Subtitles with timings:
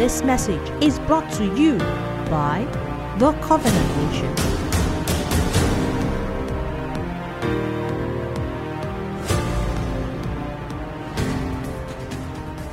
[0.00, 1.76] This message is brought to you
[2.30, 2.66] by
[3.18, 4.34] The Covenant Nation.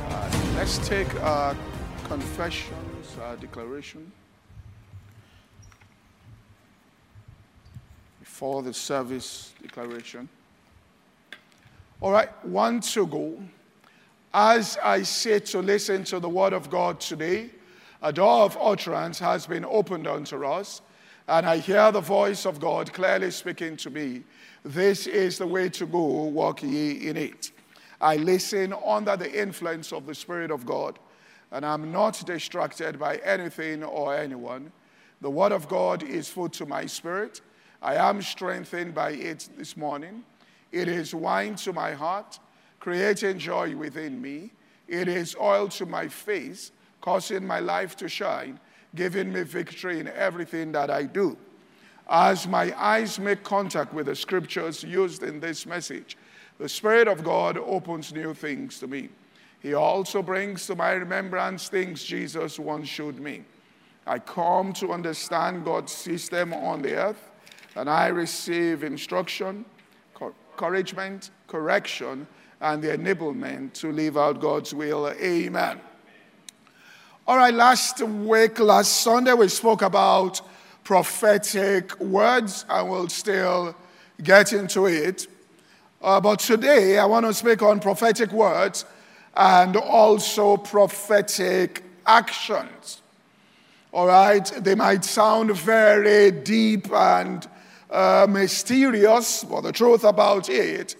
[0.08, 1.54] Uh, let's take our
[2.04, 4.10] confessions, our declaration.
[8.20, 10.30] Before the service declaration.
[12.00, 13.38] All right, one to go.
[14.40, 17.50] As I sit to listen to the word of God today,
[18.00, 20.80] a door of utterance has been opened unto us,
[21.26, 24.22] and I hear the voice of God clearly speaking to me.
[24.64, 27.50] This is the way to go, walk ye in it.
[28.00, 31.00] I listen under the influence of the Spirit of God,
[31.50, 34.70] and I'm not distracted by anything or anyone.
[35.20, 37.40] The Word of God is food to my spirit.
[37.82, 40.22] I am strengthened by it this morning.
[40.70, 42.38] It is wine to my heart,
[42.80, 44.52] creating joy within me.
[44.86, 48.58] It is oil to my face, causing my life to shine,
[48.94, 51.36] giving me victory in everything that I do.
[52.08, 56.16] As my eyes make contact with the scriptures used in this message,
[56.58, 59.10] the Spirit of God opens new things to me.
[59.60, 63.44] He also brings to my remembrance things Jesus once showed me.
[64.06, 67.30] I come to understand God's system on the earth,
[67.76, 69.66] and I receive instruction,
[70.20, 72.26] encouragement, correction,
[72.60, 75.08] and the enablement to live out God's will.
[75.10, 75.80] Amen.
[77.26, 80.40] All right, last week, last Sunday, we spoke about
[80.82, 83.76] prophetic words, and we'll still
[84.22, 85.26] get into it.
[86.00, 88.84] Uh, but today, I want to speak on prophetic words
[89.36, 93.02] and also prophetic actions.
[93.92, 97.46] All right, they might sound very deep and
[97.90, 100.96] uh, mysterious, but the truth about it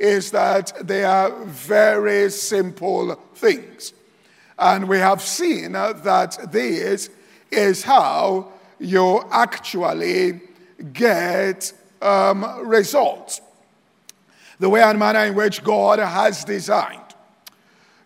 [0.00, 3.92] is that they are very simple things.
[4.58, 7.10] And we have seen that this
[7.50, 8.48] is how
[8.78, 10.40] you actually
[10.94, 13.42] get um, results
[14.58, 17.00] the way and manner in which God has designed.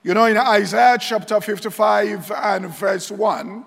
[0.02, 3.64] You know, in Isaiah chapter 55 and verse 1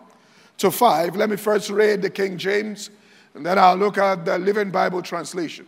[0.58, 2.90] to 5, let me first read the King James,
[3.34, 5.66] and then I'll look at the Living Bible translation.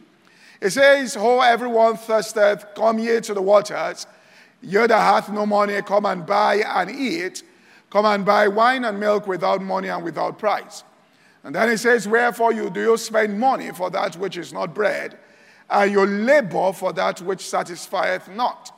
[0.62, 4.08] It says, Ho, everyone thirsteth, come ye to the waters.
[4.62, 7.44] Ye that hath no money, come and buy and eat.
[7.90, 10.84] Come and buy wine and milk without money and without price.
[11.44, 14.76] And then it says, Wherefore you do you spend money for that which is not
[14.76, 15.18] bread?
[15.70, 18.76] and you labor for that which satisfieth not.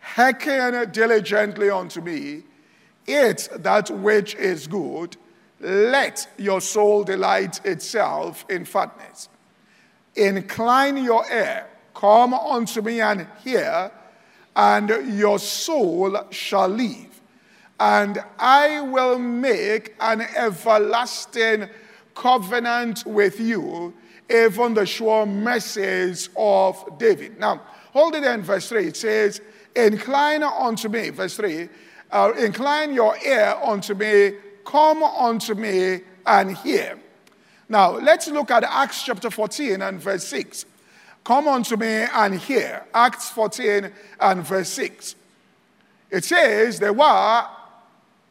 [0.00, 2.42] Hearken diligently unto me,
[3.06, 5.16] eat that which is good,
[5.60, 9.28] let your soul delight itself in fatness.
[10.16, 13.90] Incline your ear, come unto me and hear,
[14.56, 17.20] and your soul shall live.
[17.78, 21.68] And I will make an everlasting
[22.14, 23.94] covenant with you
[24.30, 27.38] even the sure mercies of David.
[27.38, 28.86] Now, hold it in verse 3.
[28.86, 29.40] It says,
[29.74, 31.68] Incline unto me, verse 3,
[32.10, 34.32] uh, incline your ear unto me,
[34.64, 36.98] come unto me and hear.
[37.70, 40.66] Now, let's look at Acts chapter 14 and verse 6.
[41.22, 42.84] Come unto me and hear.
[42.92, 45.14] Acts 14 and verse 6.
[46.10, 47.46] It says, There were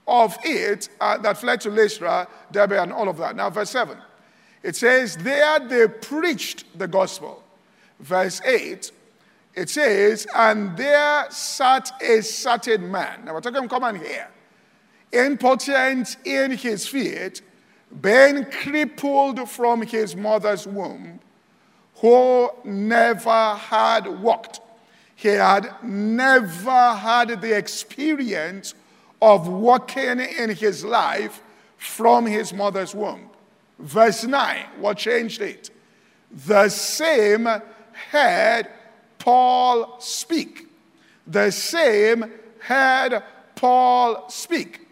[0.05, 3.37] of it uh, that fled to Lystra, Derbe, and all of that.
[3.37, 3.97] Now, verse 7.
[4.61, 7.41] It says, There they preached the gospel.
[8.01, 8.91] Verse 8,
[9.55, 13.23] it says, And there sat a certain man.
[13.23, 14.27] Now we're talking common here.
[15.13, 17.41] Impotent in his feet,
[18.01, 21.19] being crippled from his mother's womb,
[21.95, 24.61] who never had walked.
[25.15, 28.73] He had never had the experience
[29.21, 31.41] of walking in his life
[31.77, 33.29] from his mother's womb.
[33.79, 35.69] Verse 9, what changed it?
[36.31, 37.47] The same
[38.11, 38.67] heard
[39.17, 40.67] Paul speak.
[41.25, 43.23] The same heard
[43.55, 44.87] Paul speak.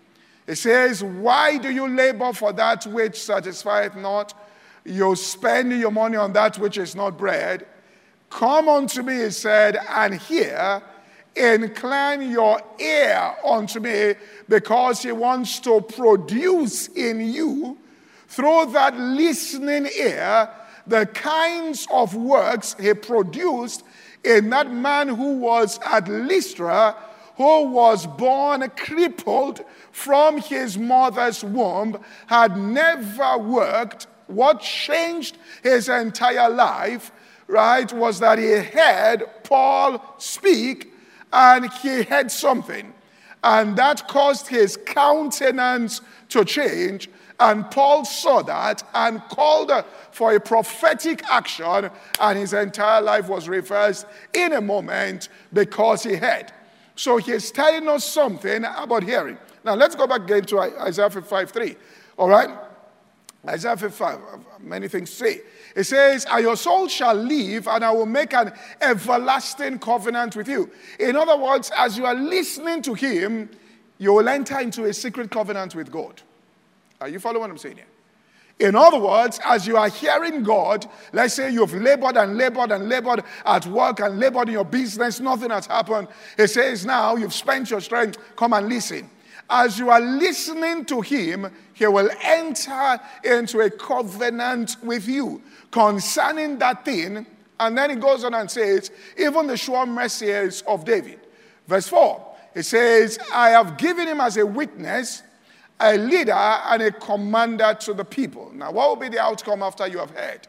[0.48, 4.34] It says, Why do you labor for that which satisfieth not?
[4.86, 7.68] You spend your money on that which is not bread.
[8.30, 10.82] Come unto me, he said, and hear.
[11.36, 14.16] Incline your ear unto me,
[14.50, 17.78] because he wants to produce in you
[18.28, 20.50] through that listening ear,
[20.88, 23.84] the kinds of works he produced
[24.24, 26.96] in that man who was at Lystra,
[27.38, 34.07] who was born crippled from his mother's womb, had never worked.
[34.28, 37.12] What changed his entire life,
[37.48, 40.92] right, was that he heard Paul speak
[41.31, 42.94] and he heard something.
[43.44, 47.10] and that caused his countenance to change.
[47.40, 49.72] And Paul saw that and called
[50.12, 56.16] for a prophetic action, and his entire life was reversed in a moment because he
[56.16, 56.51] heard.
[56.98, 59.38] So he's telling us something about hearing.
[59.64, 61.76] Now let's go back again to Isaiah 55 3.
[62.18, 62.50] All right?
[63.48, 65.42] Isaiah 55, uh, many things say.
[65.76, 68.52] It says, And your soul shall live, and I will make an
[68.82, 70.70] everlasting covenant with you.
[71.00, 73.50] In other words, as you are listening to him,
[74.00, 76.22] you will enter into a secret covenant with God.
[77.00, 77.86] Are you following what I'm saying here?
[78.59, 82.89] In other words, as you are hearing God, let's say you've labored and labored and
[82.89, 86.07] labored at work and labored in your business, nothing has happened.
[86.36, 89.09] He says, Now you've spent your strength, come and listen.
[89.50, 96.57] As you are listening to Him, He will enter into a covenant with you concerning
[96.57, 97.27] that thing.
[97.59, 101.19] And then He goes on and says, Even the sure mercies of David.
[101.68, 105.21] Verse 4, it says, I have given him as a witness
[105.80, 108.52] a leader and a commander to the people.
[108.54, 110.48] Now, what will be the outcome after you have heard?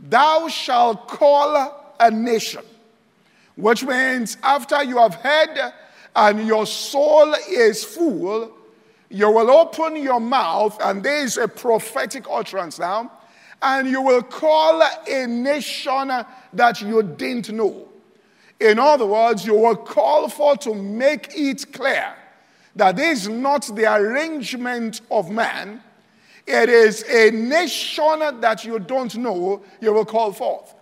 [0.00, 2.64] Thou shalt call a nation,
[3.56, 5.72] which means after you have heard
[6.14, 8.52] and your soul is full,
[9.10, 13.10] you will open your mouth, and there is a prophetic utterance now,
[13.62, 16.12] and you will call a nation
[16.52, 17.88] that you didn't know.
[18.60, 22.14] In other words, you will call for to make it clear
[22.76, 25.82] that is not the arrangement of man.
[26.46, 30.74] It is a nation that you don't know, you will call forth.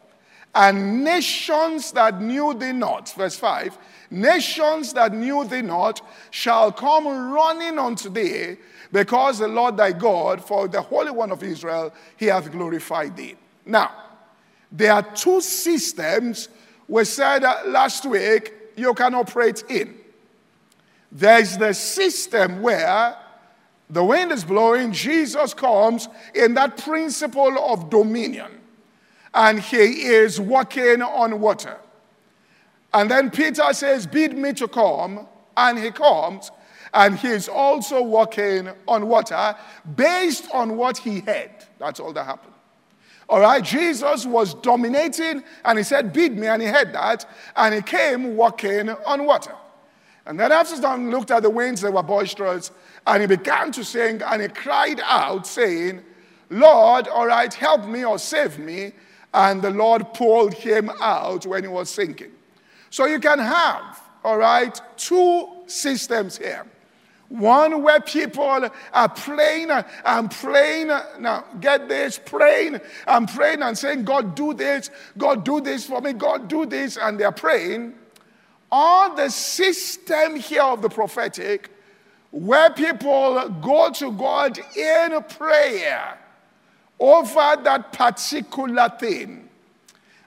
[0.54, 3.76] And nations that knew thee not, verse 5,
[4.10, 6.00] nations that knew thee not
[6.30, 8.56] shall come running unto thee,
[8.92, 13.34] because the Lord thy God, for the Holy One of Israel, he hath glorified thee.
[13.64, 13.90] Now,
[14.70, 16.48] there are two systems
[16.88, 19.98] we said last week you can operate in.
[21.16, 23.16] There's the system where
[23.88, 28.60] the wind is blowing, Jesus comes in that principle of dominion,
[29.32, 31.78] and he is walking on water.
[32.92, 35.26] And then Peter says, Bid me to come,
[35.56, 36.50] and he comes,
[36.92, 39.56] and he's also walking on water
[39.94, 41.64] based on what he had.
[41.78, 42.52] That's all that happened.
[43.26, 47.24] All right, Jesus was dominating, and he said, Bid me, and he had that,
[47.56, 49.54] and he came walking on water.
[50.26, 50.50] And then
[50.80, 52.72] John looked at the winds, they were boisterous,
[53.06, 56.02] and he began to sing, and he cried out, saying,
[56.50, 58.92] Lord, all right, help me or save me.
[59.32, 62.32] And the Lord pulled him out when he was sinking.
[62.90, 66.66] So you can have, all right, two systems here.
[67.28, 70.88] One where people are praying and praying.
[71.18, 76.00] Now, get this praying and praying and saying, God, do this, God, do this for
[76.00, 76.96] me, God, do this.
[76.96, 77.94] And they're praying
[78.70, 81.70] on the system here of the prophetic,
[82.30, 86.18] where people go to God in prayer
[86.98, 89.48] over that particular thing.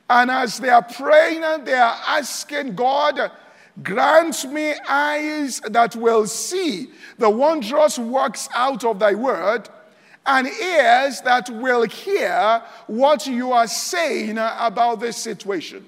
[0.09, 3.31] And as they are praying, they are asking God,
[3.83, 9.69] grant me eyes that will see the wondrous works out of thy word,
[10.25, 15.85] and ears that will hear what you are saying about this situation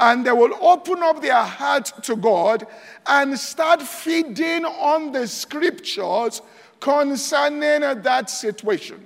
[0.00, 2.66] and they will open up their heart to God
[3.06, 6.40] and start feeding on the scriptures
[6.80, 9.04] concerning that situation.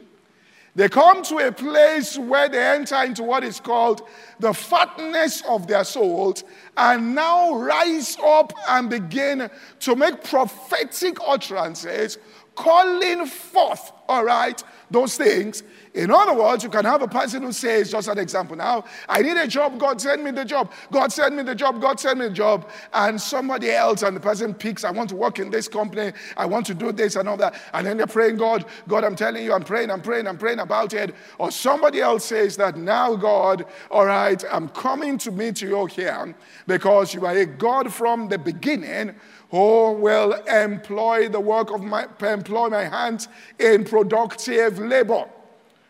[0.76, 4.02] They come to a place where they enter into what is called
[4.38, 6.44] the fatness of their souls
[6.76, 12.18] and now rise up and begin to make prophetic utterances,
[12.54, 17.52] calling forth, all right, those things in other words, you can have a person who
[17.52, 21.12] says, just an example now, I need a job, God send me the job, God
[21.12, 24.54] send me the job, God send me the job, and somebody else, and the person
[24.54, 27.36] picks, I want to work in this company, I want to do this and all
[27.36, 30.36] that, and then they're praying, God, God, I'm telling you, I'm praying, I'm praying, I'm
[30.36, 31.14] praying about it.
[31.38, 36.34] Or somebody else says that now, God, all right, I'm coming to meet you here
[36.66, 39.14] because you are a God from the beginning
[39.50, 43.28] who will employ the work of my employ my hands
[43.60, 45.26] in productive labor.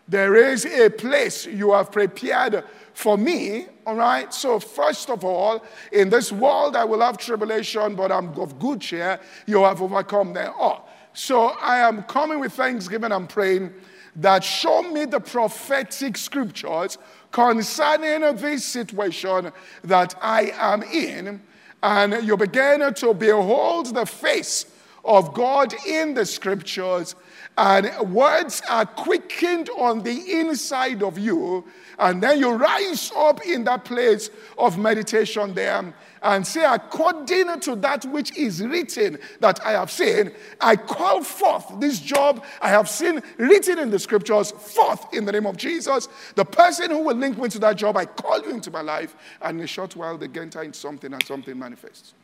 [0.06, 4.32] There is a place you have prepared for me, all right?
[4.32, 8.80] So, first of all, in this world I will have tribulation, but I'm of good
[8.80, 9.18] cheer.
[9.46, 10.88] You have overcome them all.
[11.14, 13.72] So, I am coming with thanksgiving and praying
[14.16, 16.98] that show me the prophetic scriptures
[17.32, 19.50] concerning this situation
[19.82, 21.42] that I am in.
[21.82, 24.66] And you begin to behold the face
[25.04, 27.14] of God in the scriptures
[27.56, 31.64] and words are quickened on the inside of you,
[31.98, 37.76] and then you rise up in that place of meditation there and say, according to
[37.76, 42.88] that which is written that I have seen, I call forth this job I have
[42.88, 46.08] seen written in the scriptures forth in the name of Jesus.
[46.34, 49.14] The person who will link me to that job, I call you into my life,
[49.42, 52.14] and in a short while they enter into something and something manifests.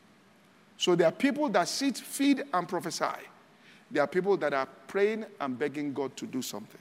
[0.81, 3.05] So there are people that sit, feed, and prophesy.
[3.91, 6.81] There are people that are praying and begging God to do something.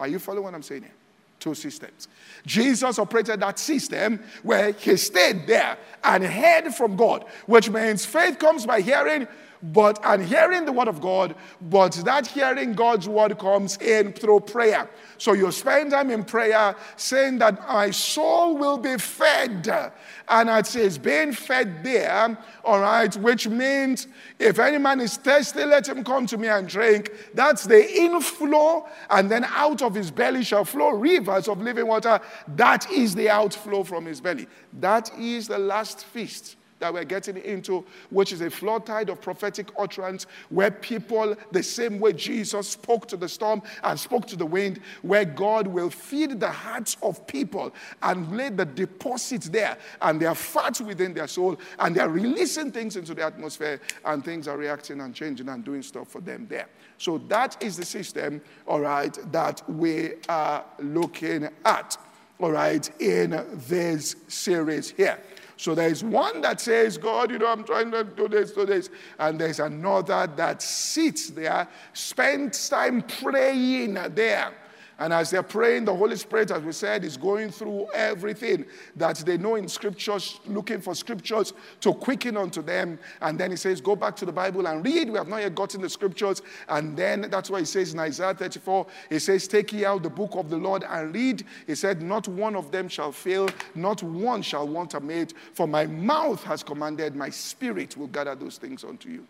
[0.00, 0.94] Are you following what I'm saying here?
[1.38, 2.08] Two systems.
[2.44, 8.40] Jesus operated that system where he stayed there and heard from God, which means faith
[8.40, 9.28] comes by hearing,
[9.72, 14.40] but and hearing the word of God, but that hearing God's word comes in through
[14.40, 14.90] prayer.
[15.16, 19.92] So you spend time in prayer saying that my soul will be fed.
[20.28, 24.06] And it says being fed there, all right, which means
[24.38, 27.10] if any man is thirsty, let him come to me and drink.
[27.32, 32.20] That's the inflow, and then out of his belly shall flow rivers of living water.
[32.48, 34.46] That is the outflow from his belly.
[34.74, 39.18] That is the last feast that we're getting into, which is a flood tide of
[39.22, 44.36] prophetic utterance, where people, the same way Jesus spoke to the storm and spoke to
[44.36, 47.72] the wind, where God will feed the hearts of people
[48.02, 52.10] and lay the deposit there, and they are fat within their soul, and they are
[52.10, 56.20] releasing things into the atmosphere, and things are reacting and changing and doing stuff for
[56.20, 56.66] them there.
[56.98, 61.96] So that is the system, all right, that we are looking at,
[62.38, 65.18] all right, in this series here.
[65.56, 68.66] So there is one that says, God, you know, I'm trying to do this, do
[68.66, 68.90] this.
[69.18, 74.52] And there's another that sits there, spends time praying there.
[74.98, 78.64] And as they're praying, the Holy Spirit, as we said, is going through everything
[78.96, 82.98] that they know in scriptures, looking for scriptures to quicken unto them.
[83.20, 85.10] And then he says, Go back to the Bible and read.
[85.10, 86.42] We have not yet gotten the scriptures.
[86.68, 90.10] And then that's why he says in Isaiah 34, he says, Take ye out the
[90.10, 91.44] book of the Lord and read.
[91.66, 95.34] He said, Not one of them shall fail, not one shall want a mate.
[95.52, 99.26] For my mouth has commanded, my spirit will gather those things unto you.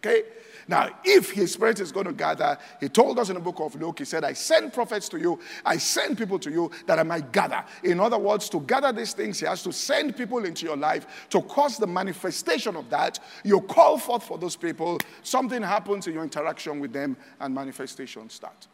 [0.00, 0.22] Okay?
[0.66, 3.74] Now, if his spirit is going to gather, he told us in the book of
[3.74, 7.02] Luke, he said, I send prophets to you, I send people to you that I
[7.02, 7.64] might gather.
[7.82, 11.26] In other words, to gather these things, he has to send people into your life
[11.30, 13.18] to cause the manifestation of that.
[13.42, 18.34] You call forth for those people, something happens in your interaction with them, and manifestations
[18.34, 18.68] start.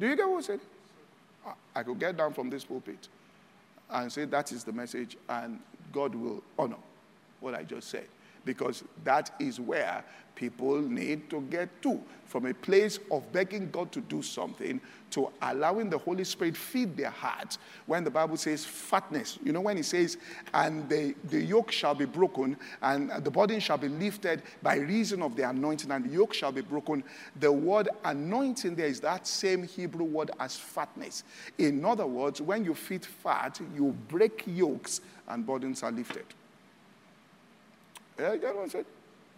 [0.00, 0.60] Do you get what I'm saying?
[1.46, 3.08] Ah, I could get down from this pulpit
[3.90, 5.60] and say that is the message, and
[5.92, 6.76] God will honor
[7.40, 8.06] what I just said
[8.48, 10.02] because that is where
[10.34, 15.28] people need to get to from a place of begging God to do something to
[15.42, 17.58] allowing the Holy Spirit feed their hearts.
[17.84, 20.16] When the Bible says fatness, you know, when it says,
[20.54, 25.20] and the, the yoke shall be broken and the burden shall be lifted by reason
[25.20, 27.04] of the anointing, and the yoke shall be broken,
[27.40, 31.22] the word anointing there is that same Hebrew word as fatness.
[31.58, 36.24] In other words, when you feed fat, you break yokes and burdens are lifted.
[36.24, 36.36] Yeah, you get what
[37.58, 38.07] I'm saying?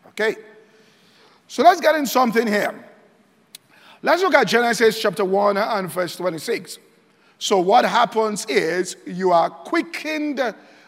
[0.09, 0.37] Okay.
[1.49, 2.85] So let's get in something here.
[4.03, 6.79] Let's look at Genesis chapter 1 and verse 26.
[7.39, 10.41] So, what happens is you are quickened,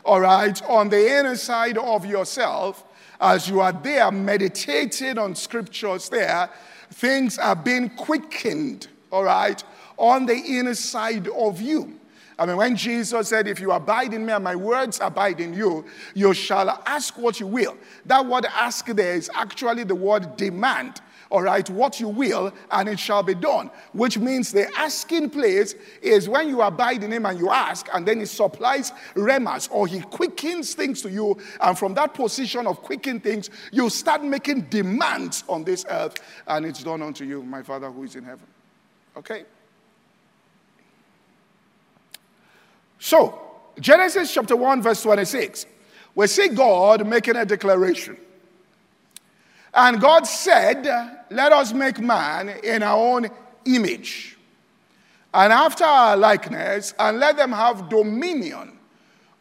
[0.04, 2.84] all right, on the inner side of yourself
[3.20, 6.50] as you are there meditating on scriptures there.
[6.90, 9.62] Things are being quickened, all right,
[9.96, 11.98] on the inner side of you.
[12.38, 15.54] I mean, when Jesus said, If you abide in me and my words abide in
[15.54, 15.84] you,
[16.14, 17.76] you shall ask what you will.
[18.06, 21.00] That word ask there is actually the word demand.
[21.30, 23.70] All right, what you will, and it shall be done.
[23.94, 28.06] Which means the asking place is when you abide in Him and you ask, and
[28.06, 31.38] then He supplies rhemas or He quickens things to you.
[31.62, 36.66] And from that position of quickening things, you start making demands on this earth, and
[36.66, 38.46] it's done unto you, my Father who is in heaven.
[39.16, 39.44] Okay?
[43.04, 43.36] So,
[43.80, 45.66] Genesis chapter 1, verse 26,
[46.14, 48.16] we see God making a declaration.
[49.74, 50.84] And God said,
[51.28, 53.26] Let us make man in our own
[53.64, 54.38] image,
[55.34, 58.78] and after our likeness, and let them have dominion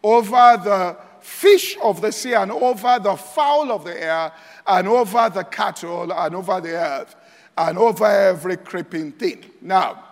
[0.02, 4.32] over the fish of the sea, and over the fowl of the air,
[4.66, 7.16] and over the cattle, and over the earth,
[7.56, 9.46] and over every creeping thing.
[9.62, 10.11] Now,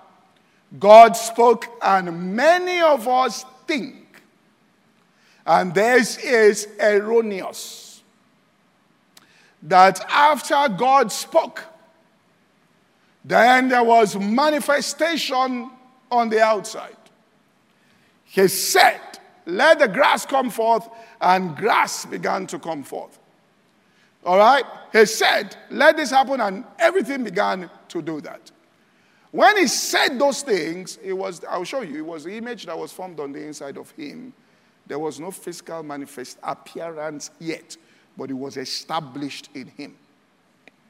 [0.78, 4.22] God spoke, and many of us think,
[5.46, 8.04] and this is erroneous,
[9.64, 11.64] that after God spoke,
[13.26, 15.72] then there was manifestation
[16.12, 16.96] on the outside.
[18.26, 19.02] He said,
[19.46, 20.88] Let the grass come forth,
[21.20, 23.18] and grass began to come forth.
[24.24, 24.64] All right?
[24.92, 28.52] He said, Let this happen, and everything began to do that.
[29.32, 32.78] When he said those things, it was, I'll show you, it was the image that
[32.78, 34.34] was formed on the inside of him.
[34.88, 37.78] There was no physical manifest appearance yet,
[38.18, 39.96] but it was established in him.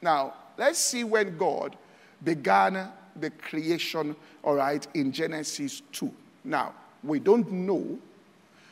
[0.00, 1.76] Now, let's see when God
[2.24, 6.10] began the creation, all right, in Genesis 2.
[6.44, 7.98] Now, we don't know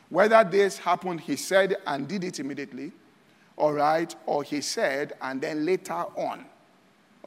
[0.08, 2.92] whether this happened, he said and did it immediately,
[3.56, 6.46] all right, or he said and then later on,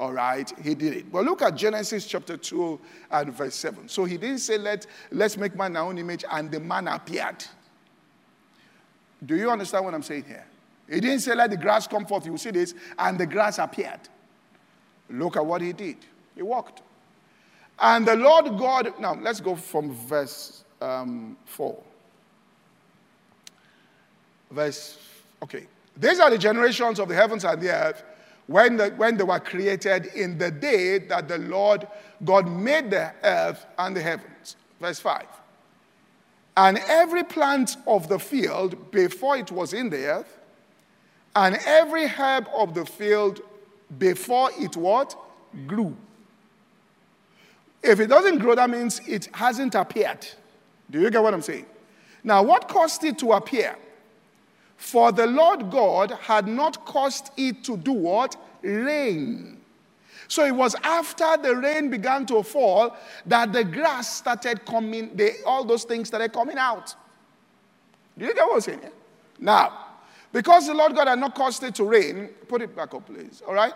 [0.01, 1.11] all right, he did it.
[1.11, 2.79] But look at Genesis chapter 2
[3.11, 3.87] and verse 7.
[3.87, 7.45] So he didn't say, Let, let's make man our own image, and the man appeared.
[9.23, 10.43] Do you understand what I'm saying here?
[10.89, 12.25] He didn't say, Let the grass come forth.
[12.25, 13.99] You see this, and the grass appeared.
[15.07, 15.97] Look at what he did.
[16.35, 16.81] He walked.
[17.77, 21.77] And the Lord God, now let's go from verse um, 4.
[24.49, 24.97] Verse,
[25.43, 25.67] okay.
[25.95, 28.03] These are the generations of the heavens and the earth
[28.51, 31.87] when, the, when they were created in the day that the Lord
[32.23, 34.55] God made the earth and the heavens.
[34.79, 35.25] Verse 5.
[36.57, 40.37] And every plant of the field before it was in the earth,
[41.35, 43.39] and every herb of the field
[43.97, 45.15] before it what?
[45.65, 45.95] Grew.
[47.81, 50.27] If it doesn't grow, that means it hasn't appeared.
[50.89, 51.65] Do you get what I'm saying?
[52.23, 53.75] Now, what caused it to appear?
[54.81, 58.35] For the Lord God had not caused it to do what?
[58.63, 59.61] Rain.
[60.27, 62.97] So it was after the rain began to fall
[63.27, 66.95] that the grass started coming, they, all those things started coming out.
[68.17, 68.91] Do you get what I'm saying?
[69.39, 69.85] Now,
[70.33, 73.43] because the Lord God had not caused it to rain, put it back up, please.
[73.47, 73.73] All right?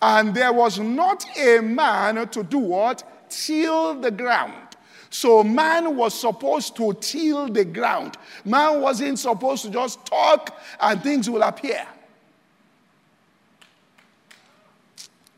[0.00, 3.28] And there was not a man to do what?
[3.28, 4.65] Till the ground.
[5.10, 8.16] So man was supposed to till the ground.
[8.44, 11.86] Man wasn't supposed to just talk and things will appear.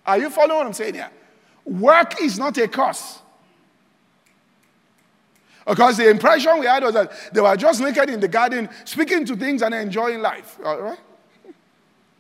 [0.07, 1.11] Are you following what I'm saying here?
[1.65, 3.19] Work is not a curse.
[5.67, 9.27] Because the impression we had was that they were just naked in the garden, speaking
[9.27, 10.57] to things and enjoying life.
[10.65, 10.99] All right?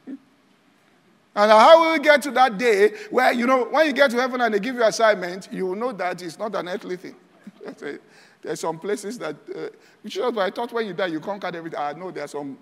[0.06, 4.20] And how will we get to that day where, you know, when you get to
[4.20, 7.14] heaven and they give you assignment, you will know that it's not an earthly thing.
[8.42, 9.68] There's some places that, uh,
[10.02, 11.78] which what I thought when you die, you conquered everything.
[11.78, 12.56] I know there are some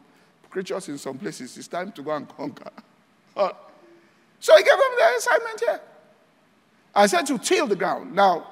[0.51, 1.57] creatures in some places.
[1.57, 2.71] It's time to go and conquer.
[3.37, 3.53] Uh,
[4.41, 5.81] so he gave him the assignment here.
[6.95, 8.15] I said to till the ground.
[8.15, 8.47] Now,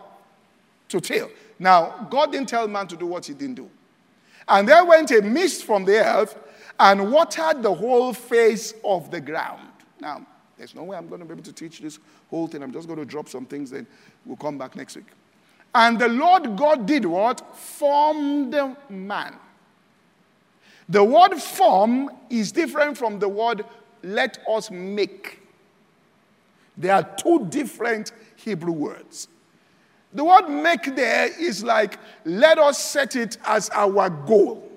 [0.90, 1.30] to till.
[1.58, 3.70] Now, God didn't tell man to do what he didn't do.
[4.46, 6.36] And there went a mist from the earth
[6.78, 9.70] and watered the whole face of the ground.
[10.00, 10.26] Now,
[10.58, 12.62] there's no way I'm going to be able to teach this whole thing.
[12.62, 13.86] I'm just going to drop some things, then
[14.26, 15.06] we'll come back next week.
[15.74, 17.56] And the Lord God did what?
[17.56, 18.56] Formed
[18.88, 19.36] man.
[20.88, 23.64] The word form is different from the word
[24.02, 25.40] let us make.
[26.76, 29.28] There are two different Hebrew words.
[30.12, 34.70] The word make there is like let us set it as our goal.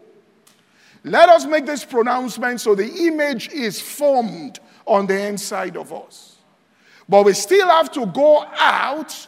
[1.04, 6.38] Let us make this pronouncement so the image is formed on the inside of us.
[7.08, 9.28] But we still have to go out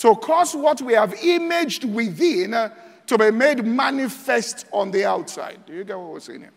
[0.00, 2.70] to cause what we have imaged within uh,
[3.06, 5.58] to be made manifest on the outside.
[5.66, 6.52] Do you get what we're saying here?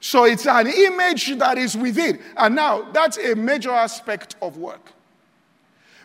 [0.00, 2.20] So it's an image that is within.
[2.36, 4.92] And now that's a major aspect of work.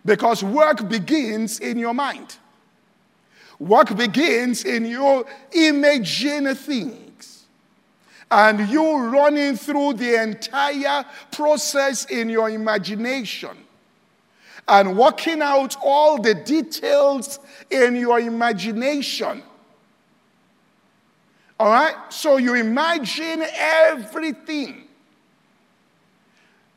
[0.05, 2.37] Because work begins in your mind.
[3.59, 7.08] Work begins in your imaging things.
[8.31, 13.57] And you running through the entire process in your imagination
[14.67, 17.39] and working out all the details
[17.71, 19.41] in your imagination.
[21.59, 21.95] All right?
[22.09, 24.87] So you imagine everything.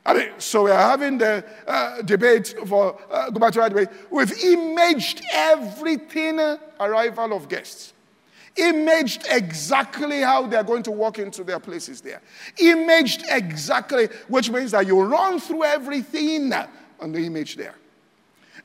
[0.05, 3.89] I mean, so we're having the uh, debate for uh, gubernatorial debate.
[4.11, 7.93] We've imaged everything uh, arrival of guests.
[8.57, 12.21] Imaged exactly how they're going to walk into their places there.
[12.59, 16.53] Imaged exactly, which means that you run through everything
[17.01, 17.75] on the image there.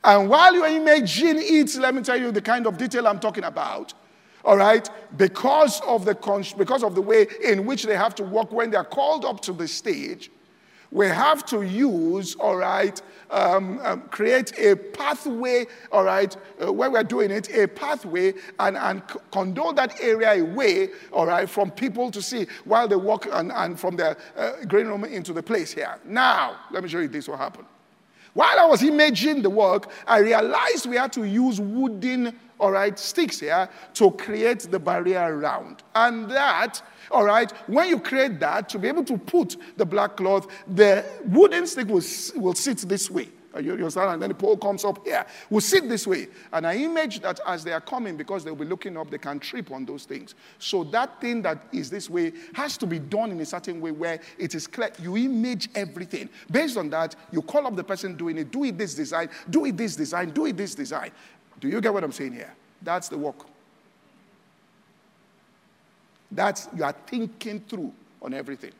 [0.04, 3.44] And while you're imaging it, let me tell you the kind of detail I'm talking
[3.44, 3.94] about.
[4.44, 6.14] All right, because of the
[6.56, 9.52] because of the way in which they have to walk when they're called up to
[9.52, 10.30] the stage,
[10.90, 16.90] we have to use, all right, um, um, create a pathway, all right, uh, where
[16.90, 22.10] we're doing it, a pathway and, and condole that area away, all right, from people
[22.10, 25.72] to see while they walk and, and from the uh, green room into the place
[25.72, 25.98] here.
[26.04, 27.66] Now, let me show you this will happen.
[28.34, 32.98] While I was imaging the work, I realized we had to use wooden, all right,
[32.98, 35.82] sticks here to create the barrier around.
[35.94, 40.16] And that, all right, when you create that, to be able to put the black
[40.16, 42.02] cloth, the wooden stick will,
[42.36, 43.28] will sit this way.
[43.54, 44.10] Uh, you, understand?
[44.12, 45.24] And then the pole comes up here.
[45.48, 46.28] We'll sit this way.
[46.52, 49.40] And I image that as they are coming, because they'll be looking up, they can
[49.40, 50.34] trip on those things.
[50.58, 53.90] So that thing that is this way has to be done in a certain way
[53.90, 54.90] where it is clear.
[55.00, 56.28] You image everything.
[56.50, 59.64] Based on that, you call up the person doing it, do it this design, do
[59.64, 61.10] it this design, do it this design.
[61.58, 62.54] Do you get what I'm saying here?
[62.82, 63.46] That's the work.
[66.30, 68.72] That's you are thinking through on everything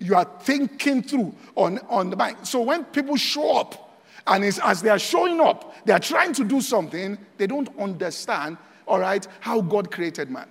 [0.00, 2.38] you are thinking through on, on the mind.
[2.42, 6.44] So when people show up, and as they are showing up, they are trying to
[6.44, 10.48] do something, they don't understand, all right, how God created man.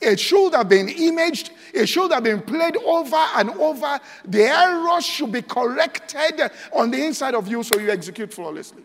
[0.00, 3.98] It should have been imaged, it should have been played over and over.
[4.24, 8.84] The errors should be corrected on the inside of you so you execute flawlessly.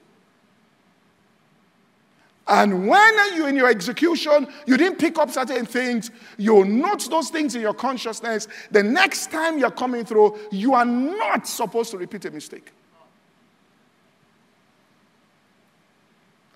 [2.47, 7.29] And when you in your execution, you didn't pick up certain things, you note those
[7.29, 8.47] things in your consciousness.
[8.69, 12.71] The next time you're coming through, you are not supposed to repeat a mistake.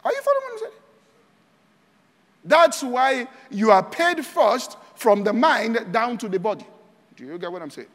[0.03, 0.81] Are you following what I'm saying?
[2.45, 6.65] That's why you are paid first from the mind down to the body.
[7.15, 7.89] Do you get what I'm saying?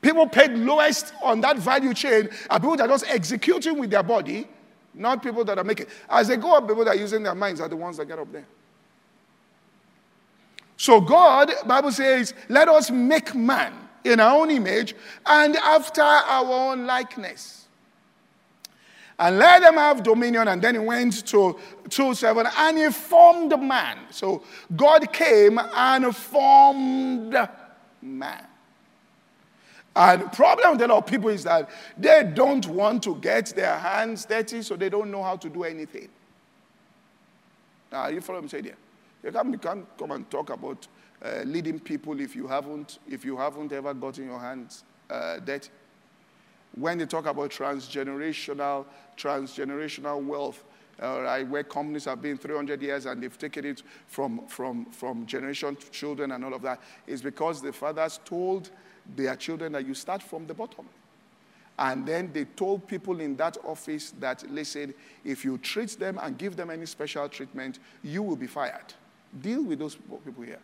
[0.00, 4.02] People paid lowest on that value chain are people that are just executing with their
[4.02, 4.46] body
[4.94, 5.86] not people that are making.
[6.08, 8.18] As they go up, people that are using their minds are the ones that get
[8.18, 8.46] up there.
[10.76, 16.72] So God, Bible says, let us make man in our own image and after our
[16.72, 17.68] own likeness.
[19.18, 20.48] And let them have dominion.
[20.48, 21.56] And then he went to
[21.88, 23.98] 2 7 and he formed man.
[24.10, 24.42] So
[24.74, 27.36] God came and formed
[28.02, 28.46] man.
[29.96, 33.46] And the problem with a lot of people is that they don't want to get
[33.54, 36.08] their hands dirty, so they don't know how to do anything.
[37.92, 38.76] Now, you follow me, I'm saying here?
[39.22, 40.88] You can't, you can't come and talk about
[41.24, 45.70] uh, leading people if you haven't, if you haven't ever gotten your hands uh, dirty.
[46.74, 48.84] When they talk about transgenerational,
[49.16, 50.64] transgenerational wealth,
[50.98, 55.90] where companies have been 300 years and they've taken it from, from, from generation to
[55.90, 58.70] children and all of that, is because the fathers told
[59.16, 60.88] their children that you start from the bottom.
[61.78, 66.38] And then they told people in that office that, listen, if you treat them and
[66.38, 68.94] give them any special treatment, you will be fired.
[69.40, 70.60] Deal with those people here.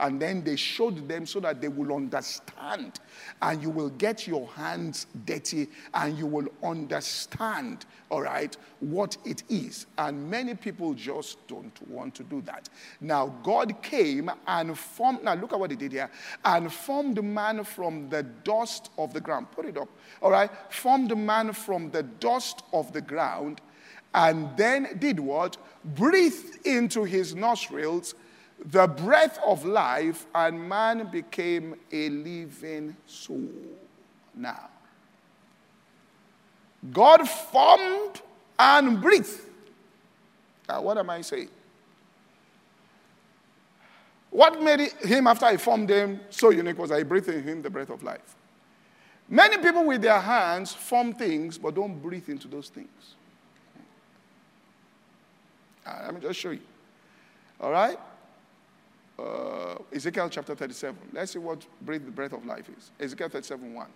[0.00, 2.98] And then they showed them so that they will understand.
[3.42, 9.42] And you will get your hands dirty and you will understand, all right, what it
[9.48, 9.86] is.
[9.98, 12.68] And many people just don't want to do that.
[13.00, 16.10] Now, God came and formed, now look at what he did here,
[16.44, 19.50] and formed man from the dust of the ground.
[19.52, 19.88] Put it up,
[20.22, 20.50] all right?
[20.72, 23.60] Formed man from the dust of the ground
[24.14, 25.56] and then did what?
[25.84, 28.14] Breathed into his nostrils
[28.64, 33.48] the breath of life, and man became a living soul.
[34.34, 34.68] Now,
[36.92, 38.20] God formed
[38.58, 39.40] and breathed.
[40.68, 41.48] Now, what am I saying?
[44.30, 47.70] What made him, after he formed him, so unique was I breathed in him the
[47.70, 48.36] breath of life.
[49.28, 53.14] Many people with their hands form things but don't breathe into those things.
[55.86, 56.60] Right, let me just show you.
[57.60, 57.98] All right?
[59.20, 60.96] Uh, Ezekiel chapter 37.
[61.12, 62.90] Let's see what breathe the breath of life is.
[62.98, 63.86] Ezekiel 37 1.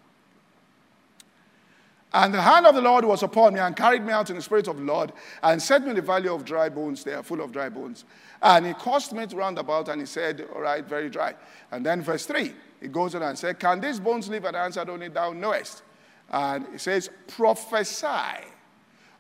[2.15, 4.43] And the hand of the Lord was upon me and carried me out in the
[4.43, 7.41] spirit of the Lord and set me in the valley of dry bones there, full
[7.41, 8.05] of dry bones.
[8.41, 11.35] And he caused me to round about and he said, All right, very dry.
[11.73, 14.45] And then verse 3, he goes on and said, Can these bones live?
[14.45, 15.83] And answered, Only thou knowest.
[16.31, 18.45] And he says, Prophesy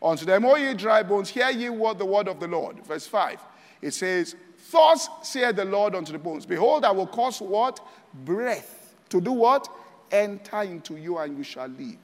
[0.01, 2.85] unto them, O ye dry bones, hear ye what the word of the Lord.
[2.87, 3.41] Verse 5,
[3.83, 4.37] it says,
[4.71, 7.81] Thus saith the Lord unto the bones, Behold, I will cause what?
[8.13, 8.95] Breath.
[9.11, 9.69] To do what?
[10.11, 11.97] Enter into you and you shall live.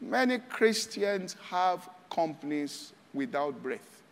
[0.00, 4.02] Many Christians have companies without breath.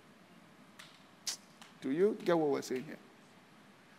[1.80, 2.98] Do you get what we're saying here?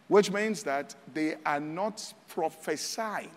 [0.08, 3.32] Which means that they are not prophesying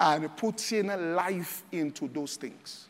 [0.00, 2.88] and putting life into those things.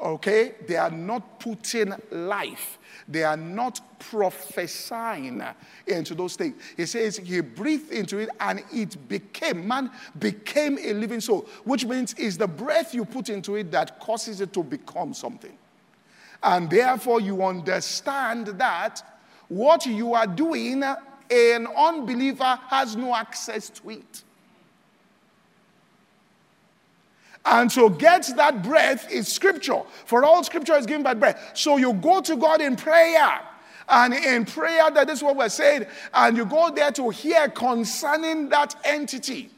[0.00, 0.54] Okay?
[0.66, 2.78] They are not putting life.
[3.08, 5.42] They are not prophesying
[5.86, 6.60] into those things.
[6.76, 11.86] He says he breathed into it and it became, man became a living soul, which
[11.86, 15.56] means it's the breath you put into it that causes it to become something.
[16.42, 19.02] And therefore, you understand that
[19.48, 24.22] what you are doing, an unbeliever has no access to it.
[27.50, 29.80] And to get that breath is scripture.
[30.04, 31.52] For all scripture is given by breath.
[31.54, 33.40] So you go to God in prayer.
[33.88, 35.86] And in prayer, that is what we're saying.
[36.12, 39.48] And you go there to hear concerning that entity.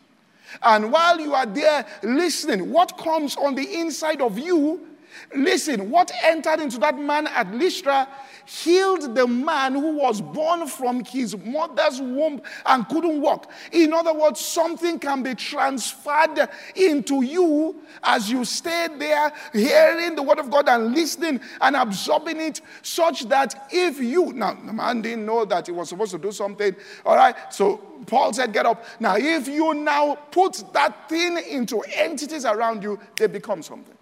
[0.63, 4.87] And while you are there listening, what comes on the inside of you
[5.35, 8.09] Listen, what entered into that man at Lystra
[8.47, 13.51] healed the man who was born from his mother's womb and couldn't walk.
[13.73, 20.23] In other words, something can be transferred into you as you stay there hearing the
[20.23, 25.03] word of God and listening and absorbing it, such that if you, now the man
[25.03, 26.75] didn't know that he was supposed to do something,
[27.07, 28.85] all right, so Paul said, Get up.
[28.99, 33.95] Now, if you now put that thing into entities around you, they become something.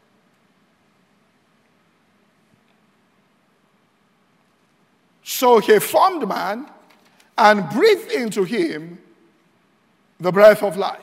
[5.28, 6.66] So he formed man
[7.36, 8.98] and breathed into him
[10.18, 11.02] the breath of life.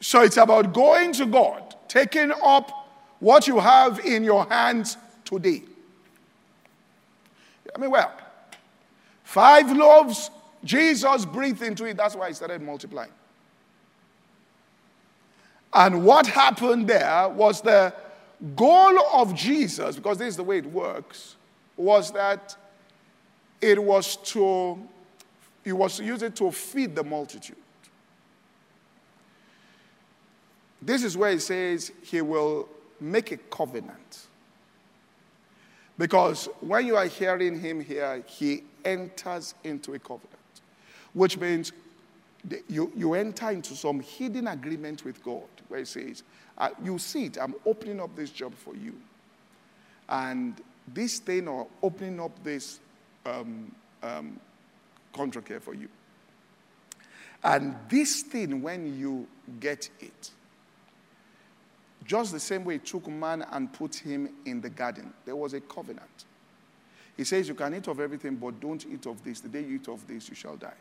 [0.00, 5.62] So it's about going to God, taking up what you have in your hands today.
[7.74, 8.12] I mean, well,
[9.24, 10.30] five loaves,
[10.62, 11.96] Jesus breathed into it.
[11.96, 13.12] That's why he started multiplying.
[15.72, 17.94] And what happened there was the
[18.54, 21.35] goal of Jesus, because this is the way it works
[21.76, 22.56] was that
[23.60, 24.78] it was to,
[25.64, 27.56] he was to use it to feed the multitude.
[30.80, 32.68] This is where he says he will
[33.00, 34.26] make a covenant.
[35.98, 40.30] Because when you are hearing him here, he enters into a covenant,
[41.14, 41.72] which means
[42.68, 46.22] you, you enter into some hidden agreement with God where he says,
[46.82, 48.94] You see it, I'm opening up this job for you.
[50.08, 50.60] And
[50.92, 52.80] this thing or opening up this
[53.24, 54.40] um, um,
[55.12, 55.88] contract here for you.
[57.42, 59.26] And this thing, when you
[59.60, 60.30] get it,
[62.04, 65.54] just the same way it took man and put him in the garden, there was
[65.54, 66.24] a covenant.
[67.16, 69.40] He says, You can eat of everything, but don't eat of this.
[69.40, 70.72] The day you eat of this, you shall die.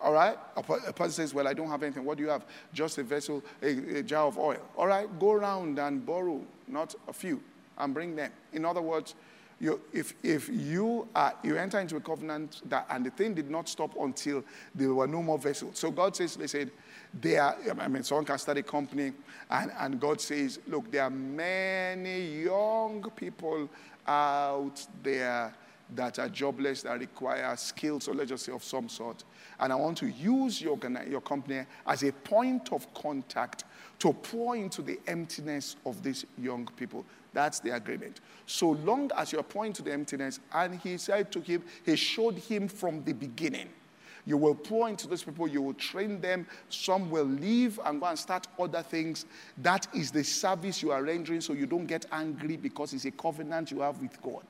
[0.00, 0.38] All right?
[0.56, 2.04] A person says, Well, I don't have anything.
[2.04, 2.46] What do you have?
[2.72, 4.62] Just a vessel, a, a jar of oil.
[4.76, 5.06] All right?
[5.18, 7.42] Go around and borrow, not a few
[7.80, 8.30] and bring them.
[8.52, 9.14] In other words,
[9.60, 13.50] you, if, if you, are, you enter into a covenant that, and the thing did
[13.50, 14.42] not stop until
[14.74, 15.78] there were no more vessels.
[15.78, 16.70] So God says, they said,
[17.12, 19.12] there are, I mean, someone can start a company
[19.50, 23.68] and, and God says, look, there are many young people
[24.06, 25.54] out there
[25.94, 29.24] that are jobless, that require skills, or let's just say of some sort.
[29.58, 33.64] And I want to use your, your company as a point of contact
[33.98, 37.04] to pour into the emptiness of these young people.
[37.32, 38.20] That's the agreement.
[38.46, 42.38] So long as you're pouring to the emptiness, and he said to him, he showed
[42.38, 43.68] him from the beginning.
[44.26, 46.46] You will pour into those people, you will train them.
[46.68, 49.24] Some will leave and go and start other things.
[49.58, 53.10] That is the service you are rendering so you don't get angry because it's a
[53.10, 54.44] covenant you have with God.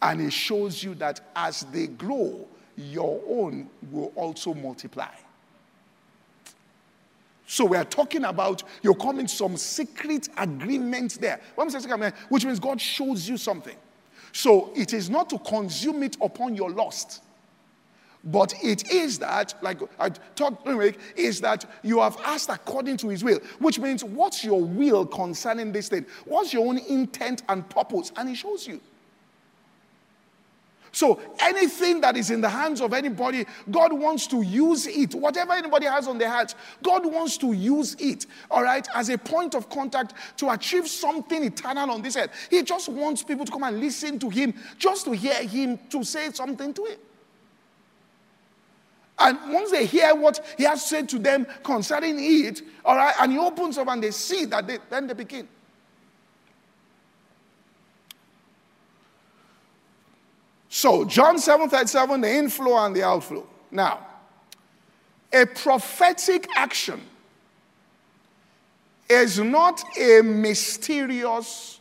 [0.00, 5.12] And it shows you that as they grow, your own will also multiply.
[7.52, 11.38] So we are talking about you're coming to some secret agreement there.
[11.54, 13.76] Which means God shows you something.
[14.32, 17.22] So it is not to consume it upon your lust.
[18.24, 20.66] But it is that, like I talked
[21.14, 25.72] is that you have asked according to his will, which means what's your will concerning
[25.72, 26.06] this thing?
[26.24, 28.12] What's your own intent and purpose?
[28.16, 28.80] And he shows you.
[30.94, 35.14] So anything that is in the hands of anybody, God wants to use it.
[35.14, 39.16] Whatever anybody has on their hearts, God wants to use it, all right, as a
[39.16, 42.30] point of contact to achieve something eternal on this earth.
[42.50, 46.04] He just wants people to come and listen to Him, just to hear Him, to
[46.04, 46.98] say something to Him.
[49.18, 53.32] And once they hear what He has said to them concerning it, all right, and
[53.32, 55.48] He opens up and they see that, they, then they begin.
[60.74, 63.46] So, John 7 37, the inflow and the outflow.
[63.70, 64.06] Now,
[65.30, 66.98] a prophetic action
[69.06, 71.78] is not a mysterious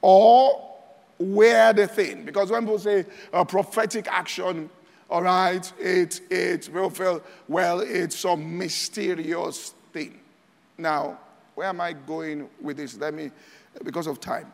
[0.00, 0.76] or
[1.18, 2.24] weird thing.
[2.24, 4.70] Because when people say a prophetic action,
[5.10, 10.20] all right, it, it will feel, well, it's some mysterious thing.
[10.78, 11.18] Now,
[11.56, 12.96] where am I going with this?
[12.96, 13.32] Let me,
[13.82, 14.52] because of time.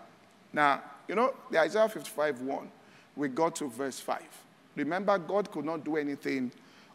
[0.54, 2.70] Now, you know, the Isaiah 55 1
[3.16, 4.22] we got to verse 5.
[4.76, 6.50] Remember, God could not do anything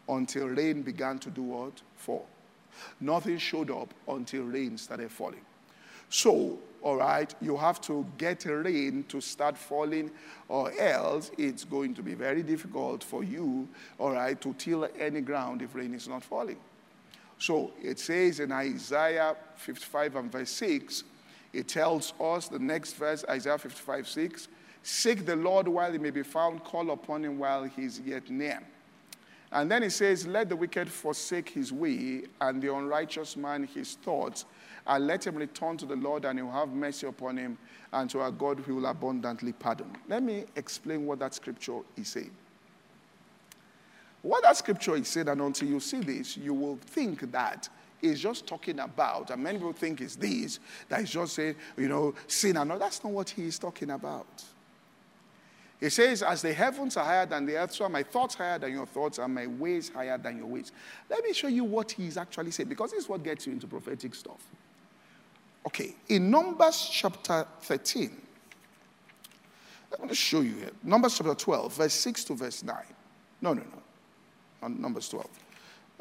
[0.08, 1.72] until rain began to do what?
[1.96, 2.26] Fall.
[3.00, 5.44] Nothing showed up until rain started falling.
[6.10, 10.10] So, all right, you have to get rain to start falling,
[10.48, 15.20] or else it's going to be very difficult for you, all right, to till any
[15.20, 16.58] ground if rain is not falling.
[17.38, 21.04] So it says in Isaiah 55 and verse 6,
[21.52, 24.48] it tells us the next verse, Isaiah 55 6,
[24.82, 28.30] seek the Lord while he may be found, call upon him while he is yet
[28.30, 28.62] near.
[29.50, 33.94] And then he says, Let the wicked forsake his way, and the unrighteous man his
[33.94, 34.44] thoughts,
[34.86, 37.58] and let him return to the Lord, and he will have mercy upon him,
[37.92, 39.90] and to our God who will abundantly pardon.
[40.08, 42.30] Let me explain what that scripture is saying.
[44.22, 47.68] What that scripture is saying, and until you see this, you will think that
[48.02, 51.88] is just talking about, and many people think it's this, that is just saying, you
[51.88, 52.70] know, sin and.
[52.70, 54.44] That's not what he is talking about.
[55.80, 58.58] He says, As the heavens are higher than the earth, so are my thoughts higher
[58.58, 60.72] than your thoughts, and my ways higher than your ways.
[61.08, 63.66] Let me show you what he's actually saying, because this is what gets you into
[63.66, 64.44] prophetic stuff.
[65.66, 68.10] Okay, in Numbers chapter 13,
[69.92, 70.70] I'm going to show you here.
[70.82, 72.76] Numbers chapter 12, verse 6 to verse 9.
[73.40, 74.68] No, no, no.
[74.68, 75.26] Numbers 12.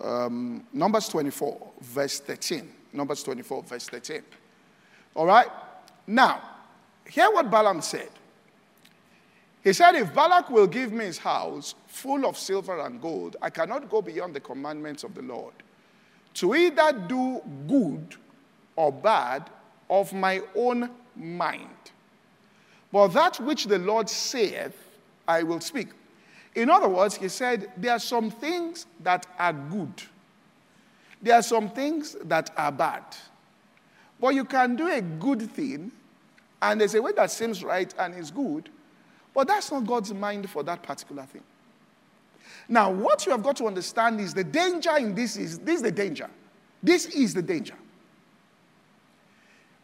[0.03, 2.69] Um, Numbers 24, verse 13.
[2.93, 4.21] Numbers 24, verse 13.
[5.15, 5.47] All right?
[6.05, 6.41] Now,
[7.07, 8.09] hear what Balaam said.
[9.67, 13.49] He said, If Balak will give me his house full of silver and gold, I
[13.49, 15.53] cannot go beyond the commandments of the Lord.
[16.35, 18.15] To either do good
[18.77, 19.49] or bad
[19.89, 21.67] of my own mind.
[22.93, 24.73] But that which the Lord saith,
[25.27, 25.89] I will speak.
[26.55, 30.01] In other words, he said, There are some things that are good,
[31.21, 33.03] there are some things that are bad.
[34.17, 35.91] But you can do a good thing,
[36.61, 38.69] and there's a way that seems right and is good,
[39.37, 41.43] but that's not God's mind for that particular thing.
[42.67, 45.81] Now, what you have got to understand is the danger in this is this is
[45.83, 46.27] the danger.
[46.81, 47.75] This is the danger.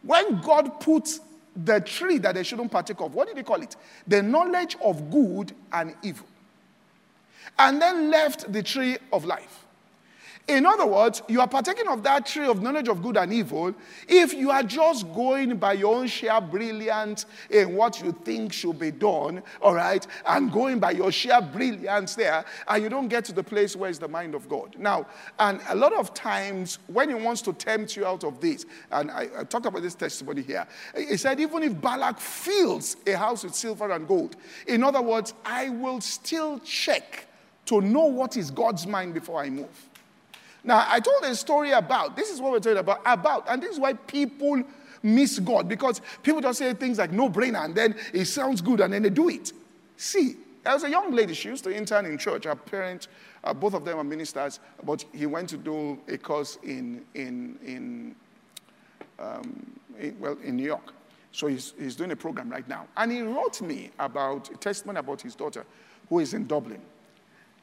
[0.02, 1.20] When God puts
[1.56, 3.76] the tree that they shouldn't partake of, what did he call it?
[4.08, 6.26] The knowledge of good and evil.
[7.60, 9.62] And then left the tree of life.
[10.45, 13.73] In other words, you are partaking of that tree of knowledge of good and evil
[14.10, 18.77] if you are just going by your own sheer brilliance in what you think should
[18.77, 23.23] be done, all right, and going by your sheer brilliance there, and you don't get
[23.23, 24.75] to the place where it's the mind of God.
[24.77, 25.08] Now,
[25.39, 29.12] and a lot of times when he wants to tempt you out of this, and
[29.12, 33.45] I, I talked about this testimony here, he said, even if Balak fills a house
[33.45, 34.36] with silver and gold,
[34.67, 37.27] in other words, I will still check
[37.67, 39.89] to know what is God's mind before I move.
[40.63, 43.71] Now, I told a story about, this is what we're talking about, about, and this
[43.71, 44.63] is why people
[45.04, 48.80] miss God because people just say things like no brainer and then it sounds good
[48.80, 49.52] and then they do it.
[49.97, 52.45] See, there was a young lady, she used to intern in church.
[52.45, 53.10] Her parents,
[53.43, 57.60] uh, both of them are ministers, but he went to do a course in, in,
[57.65, 58.15] in,
[59.19, 60.93] um, in well, in New York.
[61.34, 62.88] So he's, he's doing a program right now.
[62.95, 65.65] And he wrote me about a testimony about his daughter
[66.08, 66.82] who is in Dublin.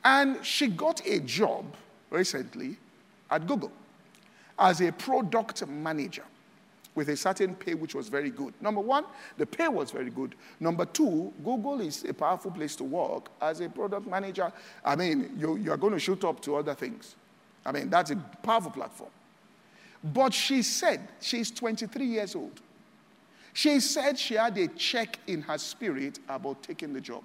[0.04, 1.64] And she got a job
[2.10, 2.76] recently
[3.30, 3.72] at Google
[4.58, 6.24] as a product manager
[6.94, 8.52] with a certain pay which was very good.
[8.60, 9.04] Number one,
[9.38, 10.34] the pay was very good.
[10.58, 14.52] Number two, Google is a powerful place to work as a product manager.
[14.84, 17.14] I mean, you, you're going to shoot up to other things.
[17.64, 19.10] I mean, that's a powerful platform.
[20.02, 22.60] But she said, she's 23 years old.
[23.52, 27.22] She said she had a check in her spirit about taking the job.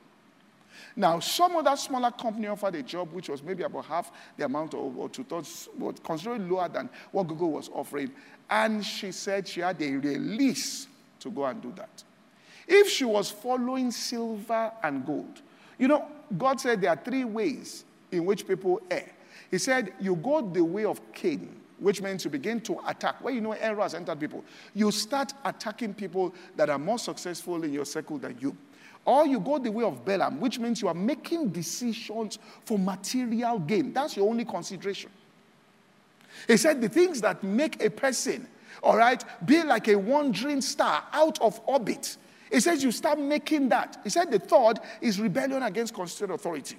[0.95, 4.73] Now, some other smaller company offered a job which was maybe about half the amount
[4.73, 8.11] of, or two thirds, but considerably lower than what Google was offering.
[8.49, 10.88] And she said she had a release
[11.19, 12.03] to go and do that.
[12.67, 15.41] If she was following silver and gold,
[15.77, 16.05] you know,
[16.38, 19.11] God said there are three ways in which people err.
[19.51, 23.23] He said, You go the way of Cain, which means you begin to attack.
[23.23, 27.63] Where you know error has entered people, you start attacking people that are more successful
[27.63, 28.55] in your circle than you.
[29.05, 33.59] Or you go the way of Balaam, which means you are making decisions for material
[33.59, 33.93] gain.
[33.93, 35.11] That's your only consideration.
[36.47, 38.47] He said the things that make a person,
[38.81, 42.17] all right, be like a wandering star out of orbit.
[42.51, 43.99] He says you start making that.
[44.03, 46.77] He said the third is rebellion against constituted authority.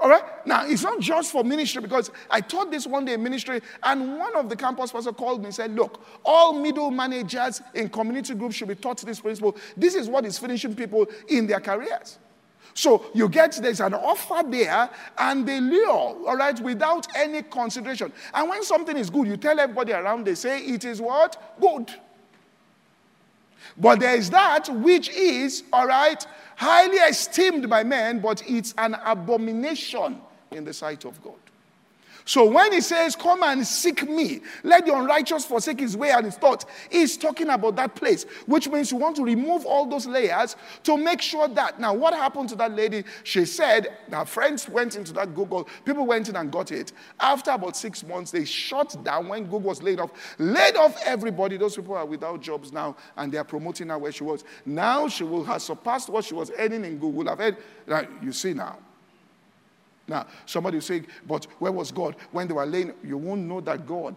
[0.00, 0.24] All right?
[0.46, 4.18] Now, it's not just for ministry because I taught this one day in ministry, and
[4.18, 8.34] one of the campus pastors called me and said, Look, all middle managers in community
[8.34, 9.56] groups should be taught this principle.
[9.76, 12.18] This is what is finishing people in their careers.
[12.72, 14.88] So you get there's an offer there,
[15.18, 18.12] and they lure, all right, without any consideration.
[18.32, 21.60] And when something is good, you tell everybody around, they say it is what?
[21.60, 21.92] Good.
[23.80, 26.24] But there is that which is, all right,
[26.56, 30.20] highly esteemed by men, but it's an abomination
[30.50, 31.34] in the sight of God.
[32.24, 36.24] So when he says, Come and seek me, let the unrighteous forsake his way and
[36.24, 40.06] his thoughts, he's talking about that place, which means you want to remove all those
[40.06, 41.80] layers to make sure that.
[41.80, 43.04] Now, what happened to that lady?
[43.24, 46.92] She said her friends went into that Google, people went in and got it.
[47.18, 51.56] After about six months, they shut down when Google was laid off, laid off everybody.
[51.56, 54.44] Those people are without jobs now, and they are promoting her where she was.
[54.64, 57.28] Now she will have surpassed what she was earning in Google.
[57.28, 57.56] I've heard,
[58.22, 58.78] you see now.
[60.10, 62.16] Now, somebody will say, but where was God?
[62.32, 64.16] When they were laying, you won't know that God.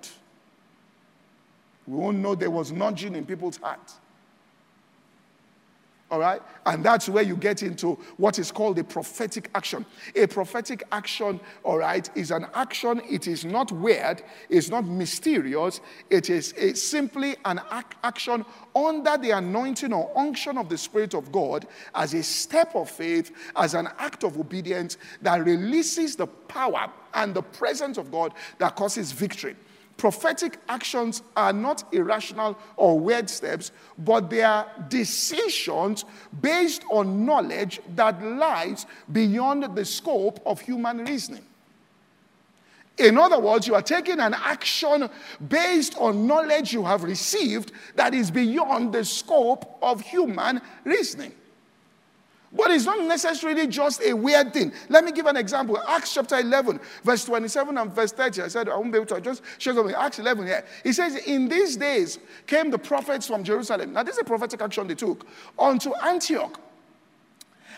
[1.85, 3.99] We won't know there was nudging in people's hearts.
[6.13, 6.43] All right?
[6.67, 9.83] And that's where you get into what is called a prophetic action.
[10.15, 13.01] A prophetic action, all right, is an action.
[13.09, 15.81] It is not weird, it's not mysterious.
[16.11, 18.45] It is simply an ac- action
[18.75, 23.31] under the anointing or unction of the Spirit of God as a step of faith,
[23.55, 28.75] as an act of obedience that releases the power and the presence of God that
[28.75, 29.55] causes victory.
[29.97, 36.03] Prophetic actions are not irrational or weird steps, but they are decisions
[36.41, 41.45] based on knowledge that lies beyond the scope of human reasoning.
[42.97, 45.09] In other words, you are taking an action
[45.47, 51.33] based on knowledge you have received that is beyond the scope of human reasoning.
[52.55, 54.71] But it's not necessarily just a weird thing.
[54.87, 55.79] Let me give an example.
[55.87, 58.43] Acts chapter 11, verse 27 and verse 30.
[58.43, 59.95] I said I won't be able to just show something.
[59.95, 60.63] Acts 11 here.
[60.83, 63.93] He says, In these days came the prophets from Jerusalem.
[63.93, 65.25] Now, this is a prophetic action they took
[65.57, 66.59] unto Antioch.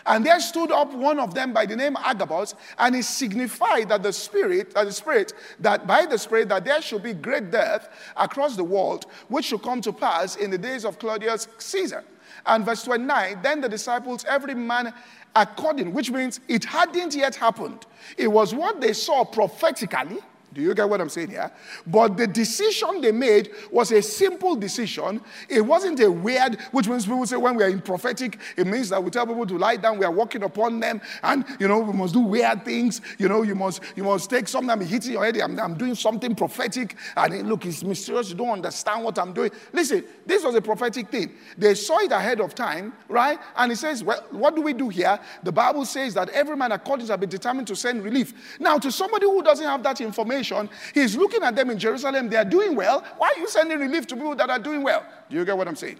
[0.04, 4.04] And there stood up one of them by the name Agabus, and he signified that
[4.04, 7.88] the Spirit, that the Spirit, that by the Spirit, that there should be great death
[8.16, 12.04] across the world, which should come to pass in the days of Claudius Caesar.
[12.44, 14.92] And verse 29, then the disciples, every man
[15.34, 17.86] according, which means it hadn't yet happened.
[18.16, 20.18] It was what they saw prophetically
[20.56, 21.50] do you get what I'm saying here?
[21.86, 25.20] But the decision they made was a simple decision.
[25.50, 28.88] It wasn't a weird, which means people say when we are in prophetic, it means
[28.88, 31.80] that we tell people to lie down, we are walking upon them, and you know,
[31.80, 33.02] we must do weird things.
[33.18, 35.94] You know, you must you must take something, I'm hitting your head, I'm, I'm doing
[35.94, 39.50] something prophetic, and it, look, it's mysterious, you don't understand what I'm doing.
[39.74, 41.34] Listen, this was a prophetic thing.
[41.58, 43.38] They saw it ahead of time, right?
[43.56, 45.20] And it says, Well, what do we do here?
[45.42, 48.56] The Bible says that every man according to be determined to send relief.
[48.58, 50.45] Now, to somebody who doesn't have that information,
[50.94, 52.28] he's looking at them in Jerusalem.
[52.28, 53.04] They are doing well.
[53.18, 55.04] Why are you sending relief to people that are doing well?
[55.28, 55.98] Do you get what I'm saying?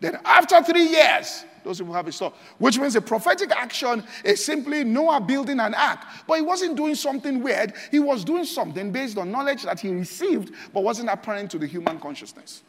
[0.00, 4.42] Then, after three years, those people have a store, which means a prophetic action is
[4.42, 6.00] simply Noah building an ark.
[6.26, 9.90] But he wasn't doing something weird, he was doing something based on knowledge that he
[9.90, 12.62] received but wasn't apparent to the human consciousness.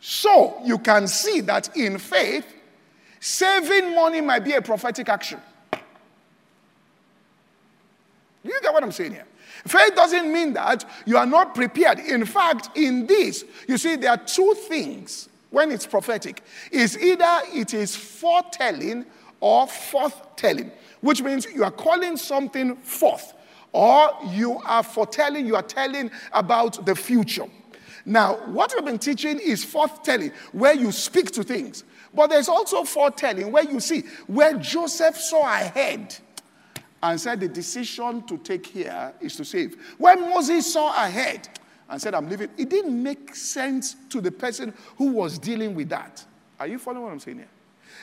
[0.00, 2.46] So, you can see that in faith,
[3.20, 5.40] saving money might be a prophetic action.
[8.42, 9.26] You get what I'm saying here?
[9.66, 11.98] Faith doesn't mean that you are not prepared.
[11.98, 16.42] In fact, in this, you see, there are two things when it's prophetic.
[16.70, 19.04] Is either it is foretelling
[19.40, 20.70] or forthtelling,
[21.00, 23.34] which means you are calling something forth,
[23.72, 27.46] or you are foretelling, you are telling about the future.
[28.06, 31.84] Now, what we've been teaching is forthtelling, where you speak to things.
[32.14, 36.16] But there's also foretelling, where you see, where Joseph saw ahead
[37.02, 39.76] and said the decision to take here is to save.
[39.98, 41.48] When Moses saw ahead
[41.88, 45.88] and said, I'm leaving, it didn't make sense to the person who was dealing with
[45.88, 46.24] that.
[46.58, 47.48] Are you following what I'm saying here?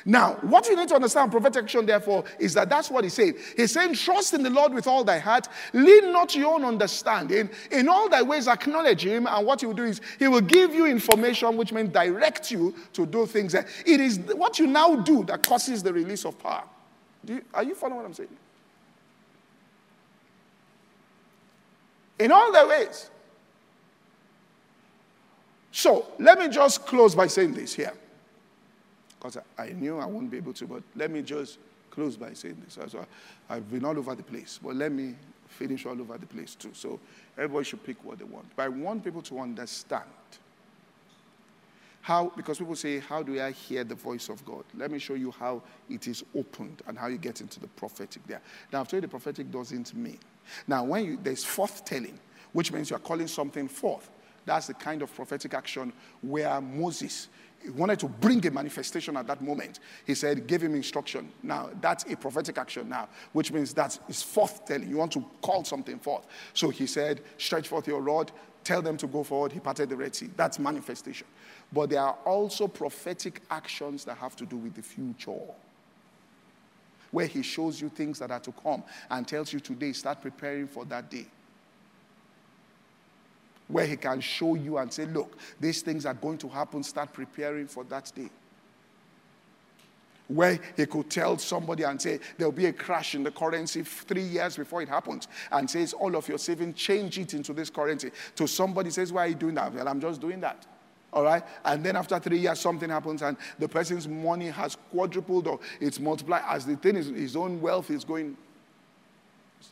[0.06, 3.36] Now, what you need to understand, prophetic action, therefore, is that that's what he's saying.
[3.56, 6.66] He's saying, Trust in the Lord with all thy heart, lean not to your own
[6.66, 7.50] understanding.
[7.72, 10.74] In all thy ways, acknowledge him, and what he will do is he will give
[10.74, 13.54] you information, which means direct you to do things.
[13.54, 16.64] It is what you now do that causes the release of power.
[17.26, 18.30] You, are you following what I'm saying?
[22.20, 23.10] In all their ways.
[25.72, 27.94] So let me just close by saying this here.
[29.20, 31.60] Because I knew I wouldn't be able to, but let me just
[31.92, 32.78] close by saying this.
[32.92, 33.06] So
[33.50, 35.16] I've been all over the place, but let me
[35.48, 36.72] finish all over the place too.
[36.74, 37.00] So
[37.38, 38.46] everybody should pick what they want.
[38.56, 40.06] But I want people to understand
[42.08, 44.64] how, because people say, How do I hear the voice of God?
[44.74, 48.26] Let me show you how it is opened and how you get into the prophetic
[48.28, 48.40] there.
[48.72, 50.18] Now, I've told you the prophetic doesn't mean
[50.70, 52.14] now, when you, there's forthtelling,
[52.54, 54.10] which means you're calling something forth,
[54.46, 55.92] that's the kind of prophetic action
[56.22, 57.28] where Moses
[57.76, 59.82] wanted to bring a manifestation at that moment.
[60.06, 61.30] He said, give him instruction.
[61.44, 64.88] Now, that's a prophetic action now, which means that is forthtelling.
[64.88, 66.26] You want to call something forth.
[66.54, 68.32] So he said, stretch forth your rod,
[68.64, 69.52] tell them to go forward.
[69.52, 70.30] He parted the Red Sea.
[70.36, 71.28] That's manifestation.
[71.72, 75.40] But there are also prophetic actions that have to do with the future.
[77.12, 80.68] where He shows you things that are to come and tells you today, start preparing
[80.68, 81.26] for that day.
[83.68, 87.14] Where He can show you and say, look, these things are going to happen, start
[87.14, 88.30] preparing for that day
[90.28, 94.24] where he could tell somebody and say there'll be a crash in the currency three
[94.24, 98.12] years before it happens and says all of your savings change it into this currency
[98.36, 100.66] to somebody says why are you doing that well i'm just doing that
[101.18, 101.44] all right?
[101.66, 106.00] And then after three years something happens and the person's money has quadrupled or it's
[106.00, 106.44] multiplied.
[106.48, 108.38] As the thing is his own wealth is going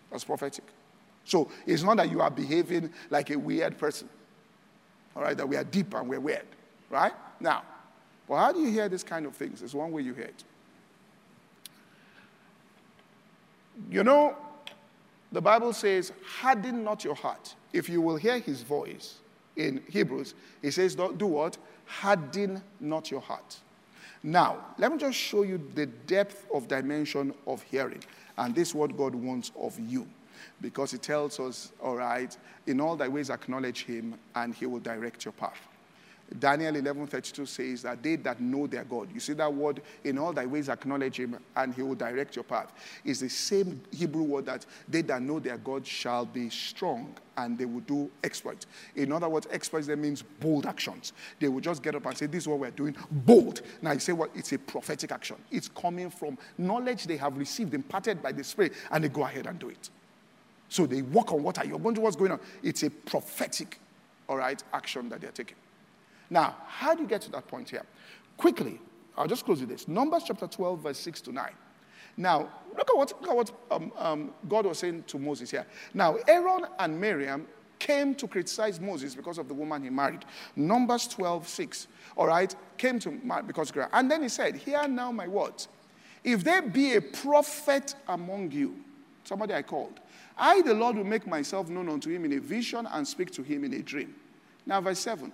[0.09, 0.63] that's prophetic.
[1.23, 4.09] So it's not that you are behaving like a weird person.
[5.15, 5.37] All right?
[5.37, 6.47] That we are deep and we're weird.
[6.89, 7.13] Right?
[7.39, 7.61] Now
[8.27, 9.59] but how do you hear these kind of things?
[9.59, 10.43] There's one way you hear it.
[13.91, 14.35] You know,
[15.31, 17.53] the Bible says, harden not your heart.
[17.71, 19.19] If you will hear his voice
[19.55, 21.57] in Hebrews, he says, do what?
[21.85, 23.57] Harden not your heart.
[24.23, 28.03] Now, let me just show you the depth of dimension of hearing.
[28.37, 30.07] And this is what God wants of you.
[30.61, 32.35] Because he tells us, all right,
[32.65, 35.59] in all thy ways acknowledge him, and he will direct your path.
[36.39, 40.33] Daniel 11:32 says that they that know their God, you see that word, in all
[40.33, 42.73] thy ways acknowledge him, and he will direct your path,
[43.03, 47.57] is the same Hebrew word that they that know their God shall be strong and
[47.57, 48.65] they will do exploits.
[48.95, 51.13] In other words, exploits that means bold actions.
[51.39, 53.61] They will just get up and say, This is what we're doing, bold.
[53.81, 54.31] Now you say what?
[54.33, 55.37] It's a prophetic action.
[55.51, 59.45] It's coming from knowledge they have received, imparted by the Spirit, and they go ahead
[59.45, 59.89] and do it.
[60.69, 61.63] So they walk on water.
[61.63, 62.39] You're wondering what's going on.
[62.63, 63.79] It's a prophetic,
[64.27, 65.57] all right, action that they're taking.
[66.29, 67.85] Now, how do you get to that point here?
[68.37, 68.79] Quickly,
[69.17, 69.87] I'll just close with this.
[69.87, 71.49] Numbers chapter 12, verse 6 to 9.
[72.17, 75.65] Now, look at what, look at what um, um, God was saying to Moses here.
[75.93, 77.47] Now, Aaron and Miriam
[77.79, 80.25] came to criticize Moses because of the woman he married.
[80.55, 81.87] Numbers 12, 6.
[82.15, 83.11] All right, came to
[83.45, 85.67] because And then he said, Hear now my words.
[86.23, 88.75] If there be a prophet among you,
[89.23, 89.99] somebody I called,
[90.37, 93.43] I, the Lord, will make myself known unto him in a vision and speak to
[93.43, 94.15] him in a dream.
[94.65, 95.31] Now, verse 7.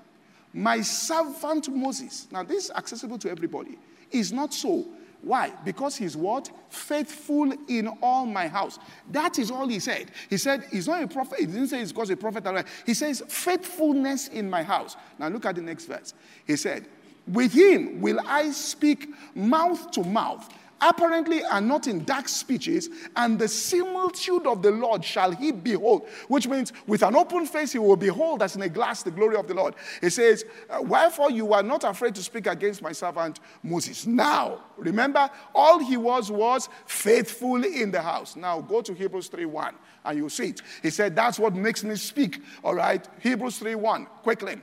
[0.53, 3.77] My servant Moses, now this is accessible to everybody,
[4.11, 4.85] is not so.
[5.21, 5.53] Why?
[5.63, 6.49] Because he's what?
[6.69, 8.79] Faithful in all my house.
[9.11, 10.11] That is all he said.
[10.29, 11.39] He said he's not a prophet.
[11.39, 12.65] He didn't say he's because a prophet.
[12.85, 14.95] He says faithfulness in my house.
[15.19, 16.15] Now look at the next verse.
[16.47, 16.87] He said,
[17.27, 20.49] With him will I speak mouth to mouth
[20.81, 26.07] apparently are not in dark speeches, and the similitude of the Lord shall he behold,
[26.27, 29.35] which means with an open face he will behold as in a glass the glory
[29.35, 29.75] of the Lord.
[30.01, 34.05] He says, uh, Wherefore you are not afraid to speak against my servant Moses.
[34.07, 38.35] Now, remember, all he was was faithful in the house.
[38.35, 39.75] Now go to Hebrews 3 1
[40.05, 40.61] and you'll see it.
[40.81, 42.41] He said, That's what makes me speak.
[42.63, 44.55] All right, Hebrews 3 1, quickly.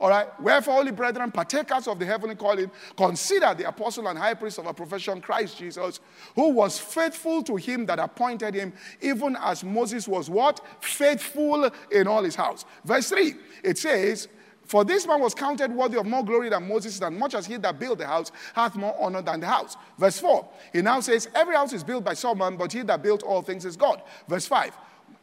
[0.00, 0.28] All right.
[0.40, 4.66] Wherefore, holy brethren, partakers of the heavenly calling, consider the apostle and high priest of
[4.66, 6.00] our profession, Christ Jesus,
[6.34, 8.72] who was faithful to him that appointed him,
[9.02, 10.60] even as Moses was what?
[10.80, 12.64] Faithful in all his house.
[12.84, 14.28] Verse 3, it says,
[14.70, 17.56] for this man was counted worthy of more glory than Moses, and much as he
[17.56, 19.76] that built the house hath more honor than the house.
[19.98, 23.24] Verse 4, he now says, Every house is built by someone, but he that built
[23.24, 24.00] all things is God.
[24.28, 24.72] Verse 5,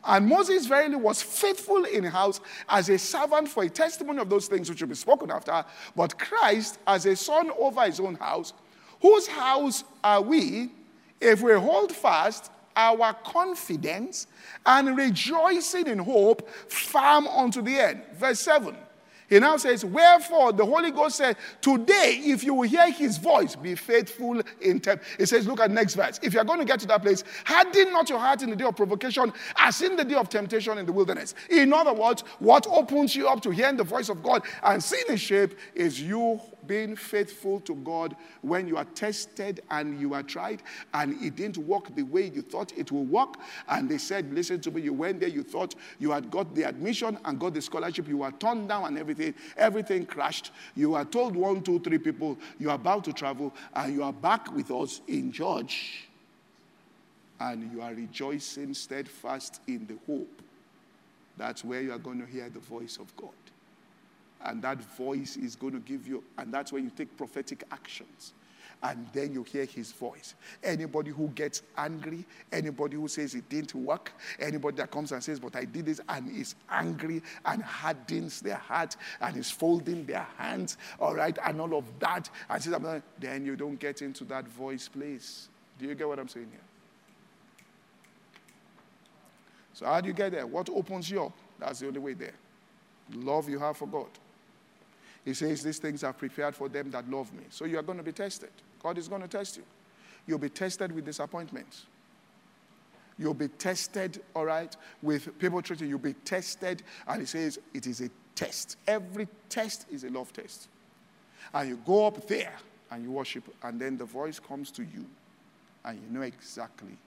[0.07, 2.39] and Moses verily was faithful in house
[2.69, 5.63] as a servant for a testimony of those things which will be spoken after,
[5.95, 8.53] but Christ as a son over his own house,
[9.01, 10.71] whose house are we
[11.19, 14.27] if we hold fast our confidence
[14.65, 18.01] and rejoicing in hope firm unto the end.
[18.13, 18.75] Verse 7.
[19.29, 23.55] He now says, Wherefore the Holy Ghost said, Today, if you will hear his voice,
[23.55, 24.99] be faithful in time.
[25.17, 26.19] He says, Look at next verse.
[26.23, 28.65] If you're going to get to that place, harden not your heart in the day
[28.65, 31.35] of provocation, as in the day of temptation in the wilderness.
[31.49, 35.05] In other words, what opens you up to hearing the voice of God and seeing
[35.07, 40.23] his shape is you being faithful to God when you are tested and you are
[40.23, 40.63] tried
[40.93, 43.35] and it didn't work the way you thought it will work.
[43.67, 46.63] And they said, Listen to me, you went there, you thought you had got the
[46.63, 49.33] admission and got the scholarship, you were turned down and everything.
[49.55, 50.51] Everything crashed.
[50.75, 54.13] You were told one, two, three people, you are about to travel and you are
[54.13, 56.07] back with us in George.
[57.39, 60.41] And you are rejoicing steadfast in the hope.
[61.37, 63.29] That's where you are going to hear the voice of God.
[64.43, 68.33] And that voice is going to give you, and that's when you take prophetic actions.
[68.83, 70.35] And then you hear his voice.
[70.63, 75.39] Anybody who gets angry, anybody who says it didn't work, anybody that comes and says,
[75.39, 80.27] But I did this, and is angry and hardens their heart and is folding their
[80.37, 84.47] hands, all right, and all of that, and says, then you don't get into that
[84.47, 85.49] voice place.
[85.79, 86.61] Do you get what I'm saying here?
[89.73, 90.45] So, how do you get there?
[90.45, 91.33] What opens you up?
[91.59, 92.33] That's the only way there.
[93.13, 94.09] Love you have for God.
[95.27, 97.43] He says, These things are prepared for them that love me.
[97.49, 98.49] So you are going to be tested.
[98.81, 99.63] God is going to test you.
[100.25, 101.85] you'll be tested with disappointments.
[103.19, 105.95] You'll be tested, all right, with people treating you.
[105.95, 108.77] You'll be tested, and he says it is a test.
[108.87, 110.69] Every test is a love test.
[111.53, 112.55] And you go up there
[112.89, 115.05] and you worship, and then the voice comes to you,
[115.83, 116.97] and you know exactly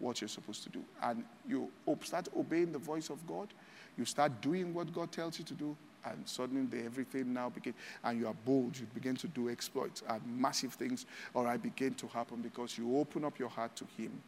[0.00, 0.82] what you're supposed to do.
[1.00, 1.70] And you
[2.02, 3.46] start obeying the voice of God,
[3.96, 7.74] you start doing what God tells you to do, and suddenly everything now begin,
[8.04, 8.78] and you are bold.
[8.78, 12.96] You begin to do exploits, and massive things, all right, begin to happen because you
[12.98, 14.22] open up your heart to Him,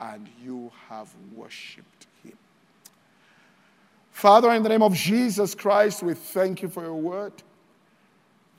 [0.00, 2.36] and you have worshipped Him.
[4.10, 7.32] Father, in the name of Jesus Christ, we thank you for your word.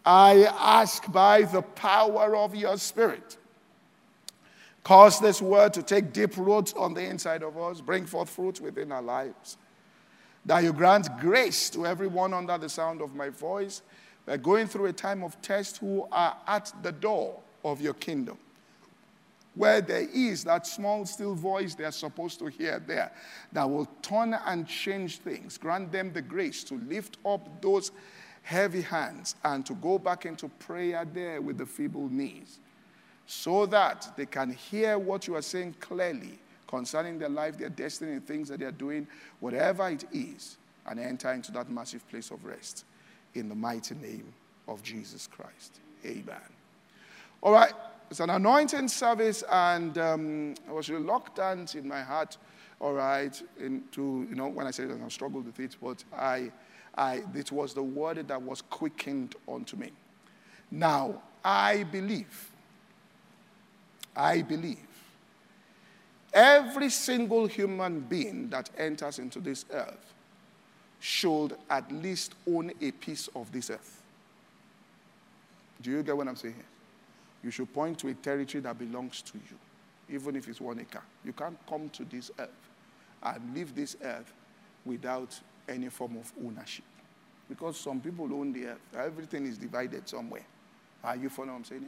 [0.05, 3.37] I ask by the power of your Spirit,
[4.83, 8.61] cause this word to take deep roots on the inside of us, bring forth fruit
[8.61, 9.57] within our lives.
[10.45, 13.81] That you grant grace to everyone under the sound of my voice.
[14.25, 18.37] We're going through a time of test who are at the door of your kingdom.
[19.55, 23.11] Where there is that small, still voice they're supposed to hear there
[23.53, 25.57] that will turn and change things.
[25.57, 27.91] Grant them the grace to lift up those
[28.43, 32.59] heavy hands and to go back into prayer there with the feeble knees
[33.25, 36.37] so that they can hear what you are saying clearly
[36.67, 39.07] concerning their life, their destiny, things that they are doing,
[39.39, 40.57] whatever it is,
[40.87, 42.85] and enter into that massive place of rest
[43.33, 44.33] in the mighty name
[44.67, 45.79] of Jesus Christ.
[46.05, 46.35] Amen.
[47.41, 47.73] All right,
[48.09, 52.37] it's an anointing service, and um, I was reluctant in my heart,
[52.79, 56.51] all right, into, you know, when I said I struggled with it, but I
[56.97, 59.91] I, it was the word that was quickened unto me.
[60.71, 62.49] Now, I believe,
[64.15, 64.94] I believe,
[66.35, 70.13] every single human being that enters into this earth
[70.99, 74.03] should at least own a piece of this earth.
[75.81, 76.55] Do you get what I'm saying?
[77.43, 81.03] You should point to a territory that belongs to you, even if it's one acre.
[81.23, 82.49] You can't come to this earth
[83.23, 84.33] and leave this earth
[84.83, 86.85] without any form of ownership.
[87.47, 88.81] Because some people own the earth.
[88.97, 90.45] Everything is divided somewhere.
[91.03, 91.85] Are you following what I'm saying?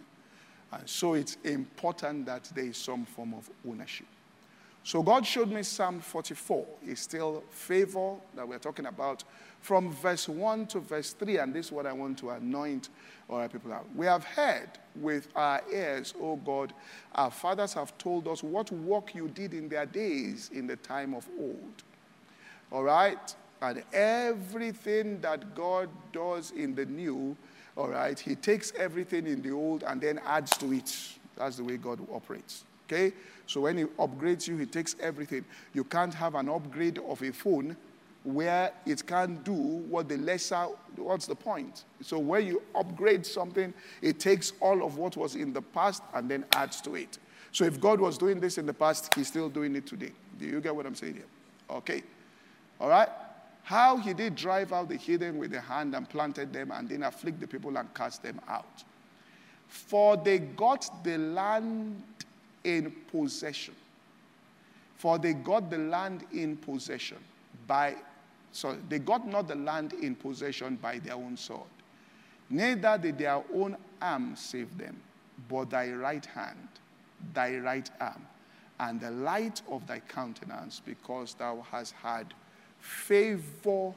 [0.71, 4.05] And so it's important that there is some form of ownership.
[4.87, 6.65] So God showed me Psalm 44.
[6.85, 9.25] It's still favor that we're talking about
[9.59, 11.39] from verse 1 to verse 3.
[11.39, 12.87] And this is what I want to anoint
[13.29, 13.85] all our people out.
[13.93, 16.71] We have heard with our ears, O God,
[17.15, 21.13] our fathers have told us what work you did in their days in the time
[21.13, 21.83] of old.
[22.71, 23.35] All right?
[23.61, 27.35] And everything that God does in the new,
[27.75, 30.95] all right, He takes everything in the old and then adds to it.
[31.35, 32.63] That's the way God operates.
[32.85, 33.11] Okay?
[33.47, 35.43] So when He upgrades you, He takes everything.
[35.73, 37.75] You can't have an upgrade of a phone
[38.23, 40.67] where it can't do what the lesser,
[40.97, 41.85] what's the point?
[42.01, 46.29] So when you upgrade something, it takes all of what was in the past and
[46.29, 47.17] then adds to it.
[47.53, 50.11] So if God was doing this in the past, He's still doing it today.
[50.37, 51.25] Do you get what I'm saying here?
[51.69, 52.03] Okay.
[52.79, 53.09] All right?
[53.63, 57.03] How he did drive out the heathen with the hand and planted them and then
[57.03, 58.83] afflict the people and cast them out.
[59.67, 62.01] For they got the land
[62.67, 63.73] in possession.
[64.97, 67.17] For they got the land in possession
[67.65, 67.95] by,
[68.51, 71.69] so they got not the land in possession by their own sword.
[72.49, 74.97] Neither did their own arm save them,
[75.47, 76.67] but thy right hand,
[77.33, 78.25] thy right arm,
[78.79, 82.33] and the light of thy countenance, because thou hast had
[82.79, 83.93] favor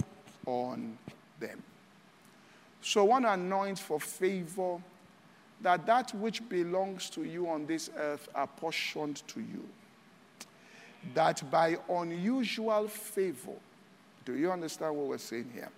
[0.46, 0.96] on
[1.38, 1.62] them.
[2.82, 4.80] So want to anoint for favor
[5.62, 9.68] that that which belongs to you on this earth apportioned to you.
[11.14, 13.52] That by unusual favor,
[14.24, 15.70] do you understand what we're saying here?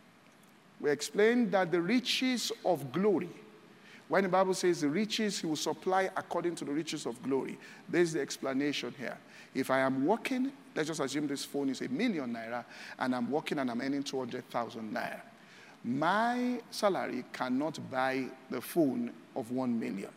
[0.80, 3.30] We explained that the riches of glory,
[4.08, 7.58] when the Bible says the riches, he will supply according to the riches of glory.
[7.88, 9.16] There's the explanation here.
[9.54, 12.64] If I am working, let's just assume this phone is a million naira,
[12.98, 15.20] and I'm working and I'm earning 200,000 naira.
[15.84, 20.10] My salary cannot buy the phone of 1 million.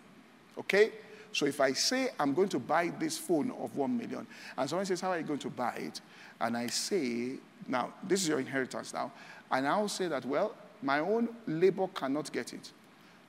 [0.58, 0.92] Okay?
[1.32, 4.26] So if I say I'm going to buy this phone of 1 million,
[4.58, 6.02] and someone says, How are you going to buy it?
[6.40, 7.34] And I say,
[7.68, 9.12] Now, this is your inheritance now.
[9.52, 12.72] And I'll say that, Well, my own labor cannot get it.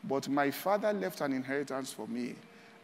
[0.04, 2.36] But my father left an inheritance for me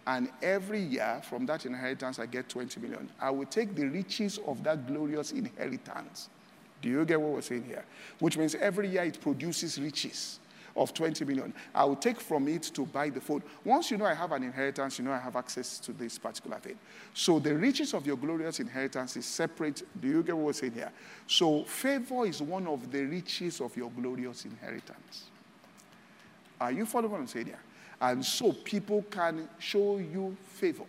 [0.06, 3.08] and every year from that inheritance I get 20 million.
[3.20, 6.28] I will take the riches of that glorious inheritance.
[6.82, 7.84] Do you get what we're saying here?
[8.18, 10.40] Which means every year it produces riches
[10.76, 11.52] of 20 million.
[11.74, 13.42] I will take from it to buy the food.
[13.64, 16.58] Once you know I have an inheritance, you know I have access to this particular
[16.58, 16.78] thing.
[17.14, 19.82] So the riches of your glorious inheritance is separate.
[20.00, 20.92] Do you get what we're saying here?
[21.26, 25.24] So favor is one of the riches of your glorious inheritance.
[26.60, 27.60] Are you following what I'm saying here?
[28.00, 30.84] And so people can show you favor.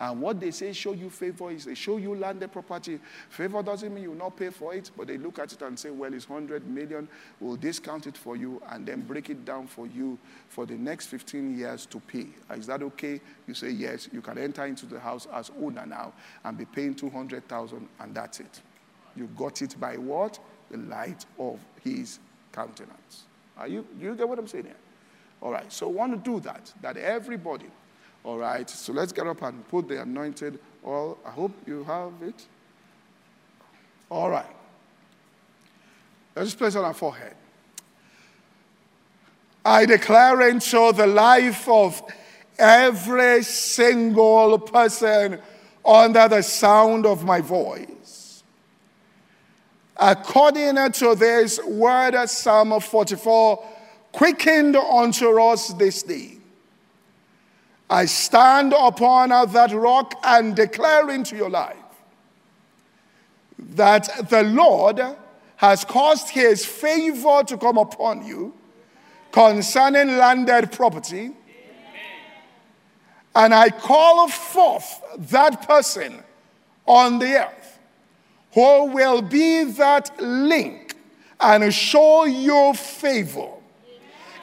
[0.00, 3.00] And what they say show you favor is they show you landed property.
[3.30, 5.78] Favor doesn't mean you will not pay for it, but they look at it and
[5.78, 7.08] say, well, it's 100 million.
[7.40, 10.18] We'll discount it for you and then break it down for you
[10.48, 12.28] for the next 15 years to pay.
[12.52, 13.20] Is that okay?
[13.46, 14.08] You say, yes.
[14.12, 16.12] You can enter into the house as owner now
[16.44, 18.60] and be paying 200,000 and that's it.
[19.16, 20.38] You got it by what?
[20.70, 22.18] The light of his
[22.52, 23.24] countenance.
[23.56, 24.76] Are you, you get what I'm saying here?
[25.40, 27.66] All right, so want to do that, that everybody
[28.24, 31.18] all right, so let's get up and put the anointed oil.
[31.24, 32.46] I hope you have it.
[34.10, 34.46] All right.
[36.34, 37.34] Let's place it on our forehead.
[39.64, 42.02] I declare into the life of
[42.58, 45.40] every single person
[45.84, 48.42] under the sound of my voice.
[49.96, 53.64] According to this word, of Psalm 44,
[54.12, 56.37] quickened unto us this day
[57.90, 61.76] I stand upon uh, that rock and declare into your life
[63.58, 65.00] that the Lord
[65.56, 68.54] has caused his favor to come upon you
[69.32, 71.32] concerning landed property.
[73.34, 76.22] And I call forth that person
[76.86, 77.78] on the earth
[78.52, 80.94] who will be that link
[81.40, 83.50] and show you favor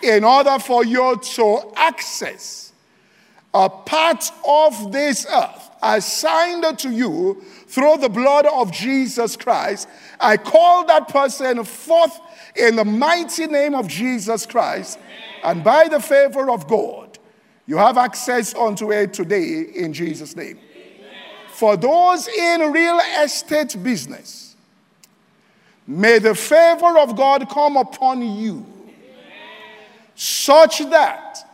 [0.01, 2.64] in order for you to access
[3.55, 5.69] a part of this earth.
[5.81, 9.87] Assigned to you through the blood of Jesus Christ,
[10.19, 12.19] I call that person forth
[12.55, 14.99] in the mighty name of Jesus Christ,
[15.43, 17.17] and by the favor of God,
[17.65, 20.59] you have access unto it today in Jesus' name.
[21.49, 24.55] For those in real estate business,
[25.87, 28.65] may the favor of God come upon you
[30.15, 31.47] such that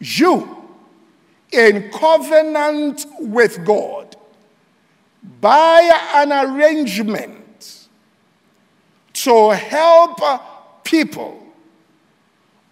[0.00, 0.57] you
[1.52, 4.16] in covenant with God
[5.40, 7.88] by an arrangement
[9.12, 10.20] to help
[10.84, 11.46] people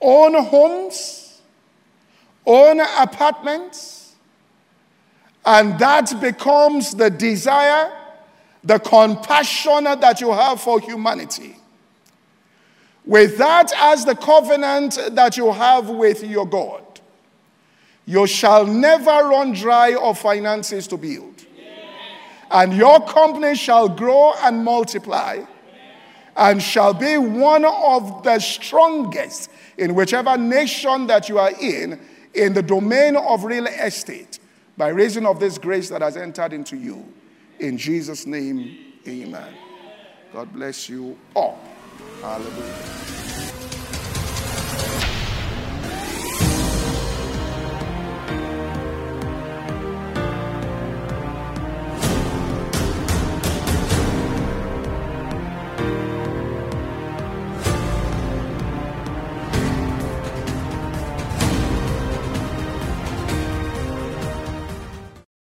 [0.01, 1.43] own homes,
[2.45, 4.15] own apartments,
[5.45, 7.93] and that becomes the desire,
[8.63, 11.57] the compassion that you have for humanity.
[13.05, 16.86] With that as the covenant that you have with your God
[18.07, 21.45] you shall never run dry of finances to build.
[22.51, 25.45] And your company shall grow and multiply
[26.37, 32.01] and shall be one of the strongest in whichever nation that you are in,
[32.35, 34.39] in the domain of real estate,
[34.77, 37.05] by reason of this grace that has entered into you.
[37.59, 38.77] In Jesus' name,
[39.09, 39.55] amen.
[40.33, 41.59] God bless you all.
[42.21, 43.26] Hallelujah.